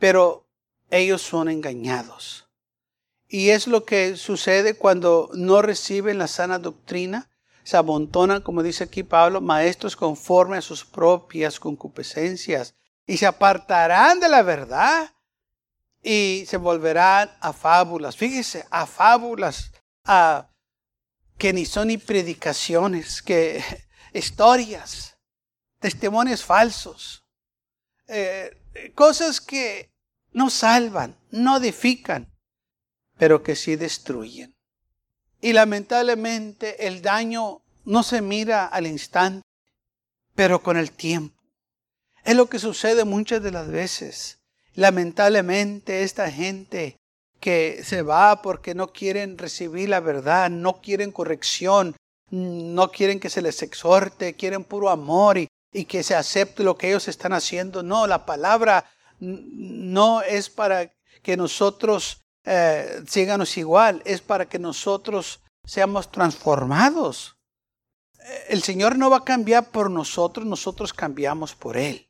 Pero 0.02 0.50
ellos 0.90 1.22
son 1.22 1.48
engañados. 1.48 2.50
Y 3.28 3.52
es 3.52 3.68
lo 3.68 3.86
que 3.86 4.18
sucede 4.18 4.74
cuando 4.74 5.30
no 5.36 5.62
reciben 5.62 6.18
la 6.18 6.28
sana 6.28 6.58
doctrina. 6.58 7.30
Se 7.64 7.78
amontonan, 7.78 8.42
como 8.42 8.64
dice 8.64 8.86
aquí 8.86 9.04
Pablo, 9.04 9.42
maestros 9.42 9.96
conforme 9.96 10.58
a 10.58 10.62
sus 10.62 10.84
propias 10.84 11.60
concupiscencias. 11.60 12.74
Y 13.06 13.18
se 13.18 13.28
apartarán 13.28 14.20
de 14.20 14.28
la 14.28 14.42
verdad 14.42 15.14
y 16.02 16.46
se 16.48 16.58
volverán 16.58 17.30
a 17.40 17.54
fábulas. 17.54 18.18
Fíjese, 18.18 18.66
a 18.72 18.88
fábulas, 18.88 19.72
a 20.04 20.50
que 21.38 21.54
ni 21.54 21.64
son 21.64 21.90
ni 21.90 22.00
predicaciones, 22.00 23.22
que 23.22 23.64
historias, 24.16 25.16
testimonios 25.78 26.44
falsos, 26.44 27.24
eh, 28.08 28.58
cosas 28.96 29.40
que 29.40 29.91
no 30.32 30.50
salvan, 30.50 31.17
no 31.30 31.58
edifican, 31.58 32.32
pero 33.17 33.44
que 33.44 33.56
sí 33.56 33.76
destruyen. 33.76 34.56
Y 35.41 35.54
lamentablemente 35.54 36.88
el 36.88 37.02
daño 37.02 37.62
no 37.86 38.04
se 38.04 38.22
mira 38.22 38.65
al 38.65 38.88
instante, 38.88 39.41
pero 40.36 40.62
con 40.62 40.78
el 40.78 40.91
tiempo. 40.91 41.41
Es 42.24 42.36
lo 42.36 42.48
que 42.48 42.60
sucede 42.60 43.06
muchas 43.06 43.41
de 43.41 43.52
las 43.52 43.67
veces. 43.67 44.39
Lamentablemente 44.76 46.04
esta 46.04 46.32
gente 46.32 46.98
que 47.39 47.82
se 47.84 48.04
va 48.04 48.41
porque 48.44 48.76
no 48.76 48.94
quieren 48.94 49.38
recibir 49.38 49.89
la 49.89 50.00
verdad, 50.00 50.50
no 50.50 50.80
quieren 50.82 51.12
corrección, 51.12 51.96
no 52.30 52.91
quieren 52.91 53.20
que 53.20 53.30
se 53.32 53.41
les 53.41 53.62
exhorte, 53.63 54.36
quieren 54.36 54.63
puro 54.63 54.89
amor 54.89 55.39
y, 55.39 55.48
y 55.74 55.86
que 55.86 56.04
se 56.04 56.15
acepte 56.15 56.63
lo 56.63 56.78
que 56.78 56.89
ellos 56.89 57.08
están 57.08 57.34
haciendo. 57.34 57.82
No, 57.82 58.06
la 58.06 58.26
palabra 58.26 58.86
no 59.22 60.22
es 60.22 60.50
para 60.50 60.92
que 61.22 61.38
nosotros 61.38 62.22
eh, 62.44 63.04
igual, 63.56 64.02
es 64.06 64.22
para 64.22 64.48
que 64.48 64.60
nosotros 64.60 65.42
seamos 65.64 66.12
transformados. 66.12 67.38
El 68.50 68.62
Señor 68.64 68.98
no 68.98 69.10
va 69.10 69.18
a 69.18 69.26
cambiar 69.26 69.70
por 69.72 69.90
nosotros, 69.90 70.46
nosotros 70.46 70.94
cambiamos 70.94 71.56
por 71.56 71.78
Él. 71.78 72.10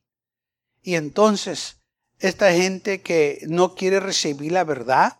Y 0.81 0.95
entonces, 0.95 1.81
esta 2.19 2.51
gente 2.53 3.01
que 3.01 3.41
no 3.47 3.75
quiere 3.75 3.99
recibir 3.99 4.51
la 4.51 4.63
verdad, 4.63 5.19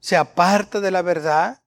se 0.00 0.16
aparta 0.16 0.80
de 0.80 0.90
la 0.90 1.02
verdad 1.02 1.62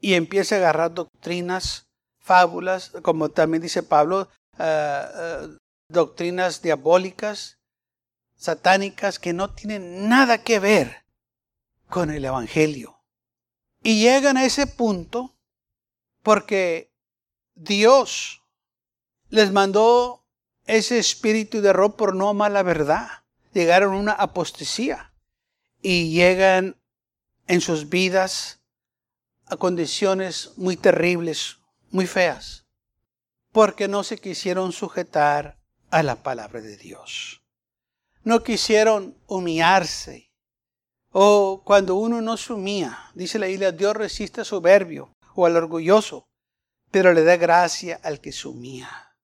y 0.00 0.14
empieza 0.14 0.56
a 0.56 0.58
agarrar 0.58 0.92
doctrinas, 0.92 1.86
fábulas, 2.18 2.90
como 3.02 3.30
también 3.30 3.62
dice 3.62 3.82
Pablo, 3.82 4.28
eh, 4.58 5.04
eh, 5.14 5.56
doctrinas 5.88 6.60
diabólicas, 6.60 7.58
satánicas 8.44 9.18
que 9.18 9.32
no 9.32 9.54
tienen 9.54 10.06
nada 10.06 10.42
que 10.42 10.58
ver 10.58 11.04
con 11.88 12.10
el 12.10 12.24
Evangelio. 12.26 13.00
Y 13.82 14.02
llegan 14.02 14.36
a 14.36 14.44
ese 14.44 14.66
punto 14.66 15.34
porque 16.22 16.92
Dios 17.54 18.42
les 19.30 19.50
mandó 19.50 20.26
ese 20.66 20.98
espíritu 20.98 21.62
de 21.62 21.70
error 21.70 21.96
por 21.96 22.14
no 22.14 22.28
amar 22.28 22.52
la 22.52 22.62
verdad. 22.62 23.08
Llegaron 23.54 23.94
a 23.94 23.98
una 23.98 24.12
apostasía 24.12 25.14
y 25.80 26.12
llegan 26.12 26.76
en 27.46 27.62
sus 27.62 27.88
vidas 27.88 28.60
a 29.46 29.56
condiciones 29.56 30.52
muy 30.56 30.76
terribles, 30.76 31.58
muy 31.90 32.06
feas, 32.06 32.66
porque 33.52 33.88
no 33.88 34.02
se 34.04 34.18
quisieron 34.18 34.72
sujetar 34.72 35.58
a 35.90 36.02
la 36.02 36.16
palabra 36.16 36.60
de 36.60 36.76
Dios 36.76 37.43
no 38.24 38.42
quisieron 38.42 39.16
humillarse. 39.26 40.30
O 41.12 41.62
cuando 41.64 41.94
uno 41.94 42.20
no 42.20 42.36
se 42.36 42.54
dice 43.14 43.38
la 43.38 43.46
Biblia, 43.46 43.70
Dios 43.70 43.94
resiste 43.94 44.40
al 44.40 44.46
soberbio 44.46 45.12
o 45.34 45.46
al 45.46 45.56
orgulloso, 45.56 46.26
pero 46.90 47.12
le 47.12 47.22
da 47.22 47.36
gracia 47.36 48.00
al 48.02 48.20
que 48.20 48.32
se 48.32 48.48
humilla. 48.48 49.16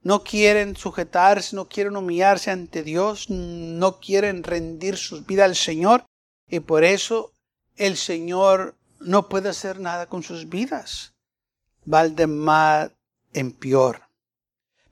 No 0.00 0.24
quieren 0.24 0.74
sujetarse, 0.74 1.54
no 1.54 1.68
quieren 1.68 1.96
humillarse 1.96 2.50
ante 2.50 2.82
Dios, 2.82 3.30
no 3.30 4.00
quieren 4.00 4.42
rendir 4.42 4.96
sus 4.96 5.24
vidas 5.24 5.44
al 5.44 5.54
Señor 5.54 6.04
y 6.48 6.58
por 6.58 6.82
eso 6.82 7.32
el 7.76 7.96
Señor 7.96 8.76
no 8.98 9.28
puede 9.28 9.50
hacer 9.50 9.78
nada 9.78 10.06
con 10.06 10.24
sus 10.24 10.48
vidas. 10.48 11.14
Va 11.92 12.08
de 12.08 12.26
mal 12.26 12.96
en 13.32 13.52
peor. 13.52 14.02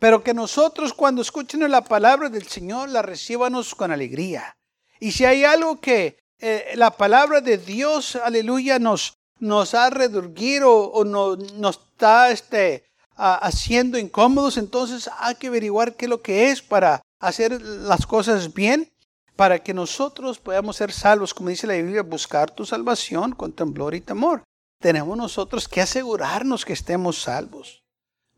Pero 0.01 0.25
que 0.25 0.35
nosotros 0.35 0.95
cuando 0.95 1.23
escuchen 1.23 1.71
la 1.71 1.85
palabra 1.85 2.29
del 2.29 2.49
Señor 2.49 2.89
la 2.89 3.03
recíbanos 3.03 3.75
con 3.75 3.93
alegría. 3.93 4.57
Y 4.99 5.13
si 5.13 5.27
hay 5.27 5.45
algo 5.45 5.79
que 5.79 6.19
eh, 6.41 6.73
la 6.75 6.91
palabra 6.91 7.43
de 7.43 7.59
Dios, 7.59 8.17
aleluya, 8.17 8.79
nos, 8.79 9.19
nos 9.39 9.75
ha 9.75 9.91
redurgido 9.91 10.73
o, 10.73 11.05
no, 11.05 11.37
nos 11.37 11.77
está 11.77 12.31
este, 12.31 12.85
haciendo 13.15 13.99
incómodos, 13.99 14.57
entonces 14.57 15.11
hay 15.19 15.35
que 15.35 15.49
averiguar 15.49 15.95
qué 15.95 16.07
es 16.07 16.11
lo 16.11 16.23
que 16.23 16.51
es 16.51 16.63
para 16.63 17.03
hacer 17.21 17.61
las 17.61 18.07
cosas 18.07 18.55
bien, 18.55 18.91
para 19.37 19.59
que 19.59 19.75
nosotros 19.75 20.39
podamos 20.39 20.77
ser 20.77 20.93
salvos, 20.93 21.35
como 21.35 21.51
dice 21.51 21.67
la 21.67 21.75
Biblia, 21.75 22.03
buscar 22.03 22.51
tu 22.51 22.65
salvación 22.65 23.33
con 23.33 23.53
temblor 23.53 23.95
y 23.95 24.01
temor. 24.01 24.45
Tenemos 24.81 25.15
nosotros 25.17 25.69
que 25.69 25.83
asegurarnos 25.83 26.65
que 26.65 26.73
estemos 26.73 27.21
salvos. 27.21 27.80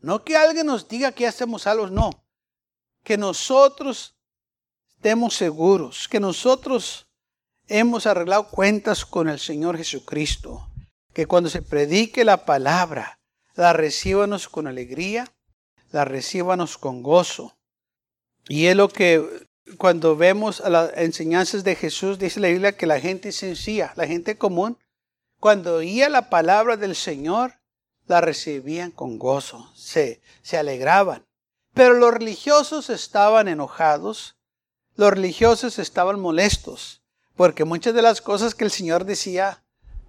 No 0.03 0.25
que 0.25 0.35
alguien 0.35 0.67
nos 0.67 0.89
diga 0.89 1.13
que 1.13 1.23
ya 1.23 1.29
estemos 1.29 1.61
salvos, 1.61 1.89
no. 1.89 2.11
Que 3.03 3.17
nosotros 3.17 4.15
estemos 4.95 5.33
seguros, 5.33 6.09
que 6.09 6.19
nosotros 6.19 7.07
hemos 7.67 8.05
arreglado 8.05 8.49
cuentas 8.49 9.05
con 9.05 9.29
el 9.29 9.39
Señor 9.39 9.77
Jesucristo. 9.77 10.69
Que 11.13 11.25
cuando 11.25 11.49
se 11.49 11.61
predique 11.61 12.25
la 12.25 12.45
palabra, 12.45 13.21
la 13.55 13.71
recíbanos 13.71 14.49
con 14.49 14.67
alegría, 14.67 15.33
la 15.91 16.03
recíbanos 16.03 16.77
con 16.77 17.01
gozo. 17.01 17.55
Y 18.49 18.65
es 18.65 18.75
lo 18.75 18.89
que 18.89 19.47
cuando 19.77 20.17
vemos 20.17 20.59
a 20.59 20.69
las 20.69 20.91
enseñanzas 20.97 21.63
de 21.63 21.75
Jesús, 21.75 22.19
dice 22.19 22.41
la 22.41 22.49
Biblia 22.49 22.75
que 22.75 22.87
la 22.87 22.99
gente 22.99 23.31
sencilla, 23.31 23.93
la 23.95 24.05
gente 24.05 24.37
común, 24.37 24.77
cuando 25.39 25.75
oía 25.75 26.09
la 26.09 26.29
palabra 26.29 26.75
del 26.75 26.93
Señor, 26.93 27.62
la 28.07 28.21
recibían 28.21 28.91
con 28.91 29.17
gozo, 29.17 29.71
se, 29.75 30.21
se 30.41 30.57
alegraban. 30.57 31.25
Pero 31.73 31.95
los 31.95 32.13
religiosos 32.13 32.89
estaban 32.89 33.47
enojados, 33.47 34.37
los 34.95 35.11
religiosos 35.11 35.79
estaban 35.79 36.19
molestos, 36.19 37.01
porque 37.35 37.65
muchas 37.65 37.93
de 37.93 38.01
las 38.01 38.21
cosas 38.21 38.53
que 38.53 38.63
el 38.63 38.71
Señor 38.71 39.05
decía, 39.05 39.63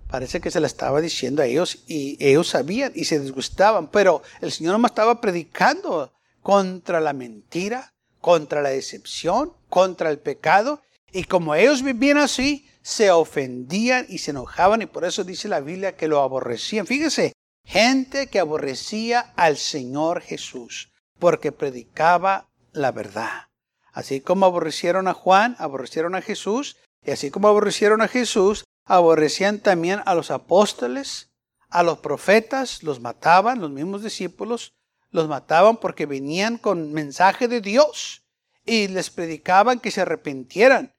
parece 0.09 0.41
que 0.41 0.51
se 0.51 0.61
las 0.61 0.73
estaba 0.73 1.01
diciendo 1.01 1.43
a 1.43 1.47
ellos 1.47 1.85
y 1.87 2.17
ellos 2.25 2.49
sabían 2.49 2.93
y 2.95 3.05
se 3.05 3.19
disgustaban, 3.19 3.89
pero 3.89 4.23
el 4.41 4.53
Señor 4.53 4.79
no 4.79 4.87
estaba 4.87 5.21
predicando 5.21 6.13
contra 6.43 7.01
la 7.01 7.15
mentira, 7.15 7.95
contra 8.21 8.61
la 8.61 8.69
decepción, 8.71 9.55
contra 9.71 10.11
el 10.11 10.19
pecado, 10.19 10.83
y 11.13 11.25
como 11.25 11.55
ellos 11.55 11.83
vivían 11.83 12.19
así, 12.19 12.69
se 12.83 13.11
ofendían 13.11 14.05
y 14.09 14.19
se 14.19 14.33
enojaban 14.33 14.83
y 14.83 14.87
por 14.87 15.05
eso 15.05 15.25
dice 15.25 15.49
la 15.49 15.61
Biblia 15.61 15.97
que 15.97 16.09
lo 16.09 16.21
aborrecían. 16.21 16.87
Fíjese, 16.87 17.33
Gente 17.65 18.29
que 18.29 18.41
aborrecía 18.41 19.33
al 19.37 19.57
Señor 19.57 20.21
Jesús 20.21 20.93
porque 21.19 21.53
predicaba 21.53 22.51
la 22.73 22.93
verdad. 22.93 23.49
Así 23.93 24.21
como 24.21 24.47
aborrecieron 24.47 25.09
a 25.09 25.15
Juan, 25.15 25.57
aborrecieron 25.59 26.15
a 26.15 26.23
Jesús, 26.23 26.77
y 27.03 27.13
así 27.13 27.31
como 27.31 27.49
aborrecieron 27.49 28.03
a 28.03 28.09
Jesús, 28.09 28.65
aborrecían 28.85 29.61
también 29.61 30.01
a 30.05 30.15
los 30.15 30.31
apóstoles, 30.31 31.31
a 31.71 31.83
los 31.83 31.99
profetas, 31.99 32.83
los 32.83 33.01
mataban, 33.01 33.61
los 33.61 33.71
mismos 33.71 34.03
discípulos, 34.03 34.75
los 35.11 35.29
mataban 35.29 35.77
porque 35.77 36.07
venían 36.07 36.59
con 36.59 36.93
mensaje 36.93 37.49
de 37.49 37.61
Dios 37.61 38.25
y 38.67 38.89
les 38.89 39.11
predicaban 39.11 39.79
que 39.79 39.91
se 39.91 40.01
arrepintieran. 40.01 40.93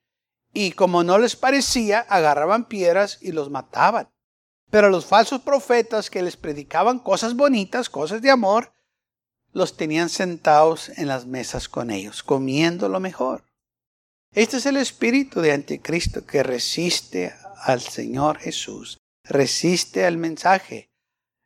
Y 0.54 0.72
como 0.72 1.04
no 1.04 1.18
les 1.18 1.36
parecía, 1.36 2.00
agarraban 2.00 2.66
piedras 2.66 3.20
y 3.22 3.34
los 3.34 3.50
mataban. 3.50 4.10
Pero 4.70 4.90
los 4.90 5.06
falsos 5.06 5.42
profetas 5.42 6.10
que 6.10 6.22
les 6.22 6.38
predicaban 6.38 7.00
cosas 7.00 7.36
bonitas, 7.36 7.90
cosas 7.90 8.22
de 8.22 8.32
amor, 8.32 8.74
los 9.52 9.78
tenían 9.78 10.10
sentados 10.10 10.90
en 10.98 11.08
las 11.08 11.26
mesas 11.26 11.70
con 11.70 11.90
ellos, 11.90 12.24
comiendo 12.24 12.90
lo 12.90 13.00
mejor. 13.00 13.46
Este 14.34 14.58
es 14.58 14.66
el 14.66 14.76
espíritu 14.76 15.40
de 15.40 15.54
anticristo 15.54 16.26
que 16.26 16.44
resiste 16.44 17.34
al 17.64 17.80
Señor 17.80 18.38
Jesús, 18.38 19.00
resiste 19.24 20.06
al 20.06 20.18
mensaje. 20.18 20.92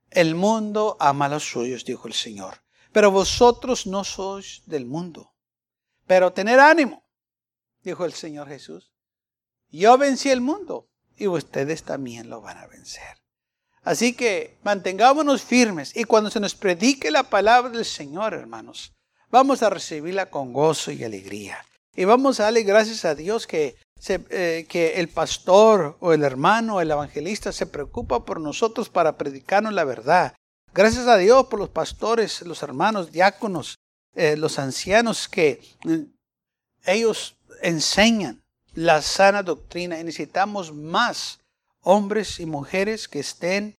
El 0.09 0.33
mundo 0.33 0.97
ama 0.99 1.25
a 1.25 1.29
los 1.29 1.43
suyos, 1.43 1.85
dijo 1.85 2.07
el 2.07 2.15
Señor, 2.15 2.63
pero 2.91 3.11
vosotros 3.11 3.85
no 3.85 4.03
sois 4.03 4.63
del 4.65 4.87
mundo. 4.87 5.35
Pero 6.07 6.33
tener 6.33 6.59
ánimo, 6.59 7.03
dijo 7.83 8.05
el 8.05 8.13
Señor 8.13 8.47
Jesús. 8.47 8.91
Yo 9.69 9.99
vencí 9.99 10.31
el 10.31 10.41
mundo 10.41 10.89
y 11.19 11.27
ustedes 11.27 11.83
también 11.83 12.29
lo 12.29 12.41
van 12.41 12.57
a 12.57 12.67
vencer. 12.67 13.17
Así 13.83 14.13
que 14.13 14.57
mantengámonos 14.63 15.41
firmes 15.41 15.95
y 15.95 16.03
cuando 16.05 16.29
se 16.29 16.39
nos 16.39 16.55
predique 16.55 17.11
la 17.11 17.23
palabra 17.23 17.69
del 17.69 17.85
Señor, 17.85 18.33
hermanos, 18.33 18.93
vamos 19.29 19.61
a 19.63 19.69
recibirla 19.69 20.29
con 20.29 20.53
gozo 20.53 20.91
y 20.91 21.03
alegría. 21.03 21.63
Y 21.95 22.05
vamos 22.05 22.39
a 22.39 22.43
darle 22.43 22.63
gracias 22.63 23.05
a 23.05 23.15
Dios 23.15 23.47
que, 23.47 23.75
eh, 24.07 24.65
que 24.69 24.99
el 24.99 25.09
pastor 25.09 25.97
o 25.99 26.13
el 26.13 26.23
hermano 26.23 26.75
o 26.75 26.81
el 26.81 26.91
evangelista 26.91 27.51
se 27.51 27.65
preocupa 27.65 28.25
por 28.25 28.39
nosotros 28.39 28.89
para 28.89 29.17
predicarnos 29.17 29.73
la 29.73 29.83
verdad. 29.83 30.33
Gracias 30.73 31.07
a 31.07 31.17
Dios 31.17 31.47
por 31.47 31.59
los 31.59 31.69
pastores, 31.69 32.41
los 32.43 32.61
hermanos, 32.63 33.11
diáconos, 33.11 33.79
eh, 34.15 34.37
los 34.37 34.59
ancianos 34.59 35.27
que 35.27 35.61
eh, 35.87 36.05
ellos 36.85 37.37
enseñan 37.61 38.43
la 38.79 39.01
sana 39.01 39.43
doctrina 39.43 39.99
y 39.99 40.05
necesitamos 40.05 40.73
más 40.73 41.41
hombres 41.81 42.39
y 42.39 42.45
mujeres 42.45 43.09
que 43.09 43.19
estén 43.19 43.75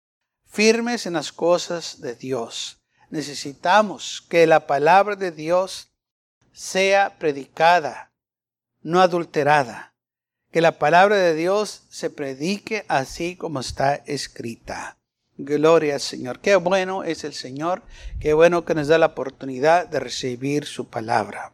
firmes 0.46 1.06
en 1.06 1.14
las 1.14 1.32
cosas 1.32 2.02
de 2.02 2.16
Dios. 2.16 2.82
Necesitamos 3.10 4.22
que 4.30 4.46
la 4.46 4.68
palabra 4.68 5.16
de 5.16 5.32
Dios 5.32 5.94
sea 6.52 7.18
predicada, 7.18 8.12
no 8.82 9.00
adulterada. 9.00 9.94
Que 10.52 10.60
la 10.60 10.78
palabra 10.80 11.16
de 11.16 11.34
Dios 11.34 11.84
se 11.90 12.10
predique 12.10 12.84
así 12.90 13.38
como 13.38 13.62
está 13.62 13.96
escrita. 13.96 14.98
Gloria 15.38 15.94
al 15.94 16.02
Señor. 16.02 16.42
Qué 16.42 16.58
bueno 16.58 17.06
es 17.06 17.24
el 17.24 17.34
Señor. 17.34 17.84
Qué 18.20 18.34
bueno 18.34 18.66
que 18.66 18.76
nos 18.76 18.90
da 18.90 18.98
la 18.98 19.06
oportunidad 19.06 19.88
de 19.88 20.02
recibir 20.02 20.66
su 20.66 20.90
palabra. 20.90 21.54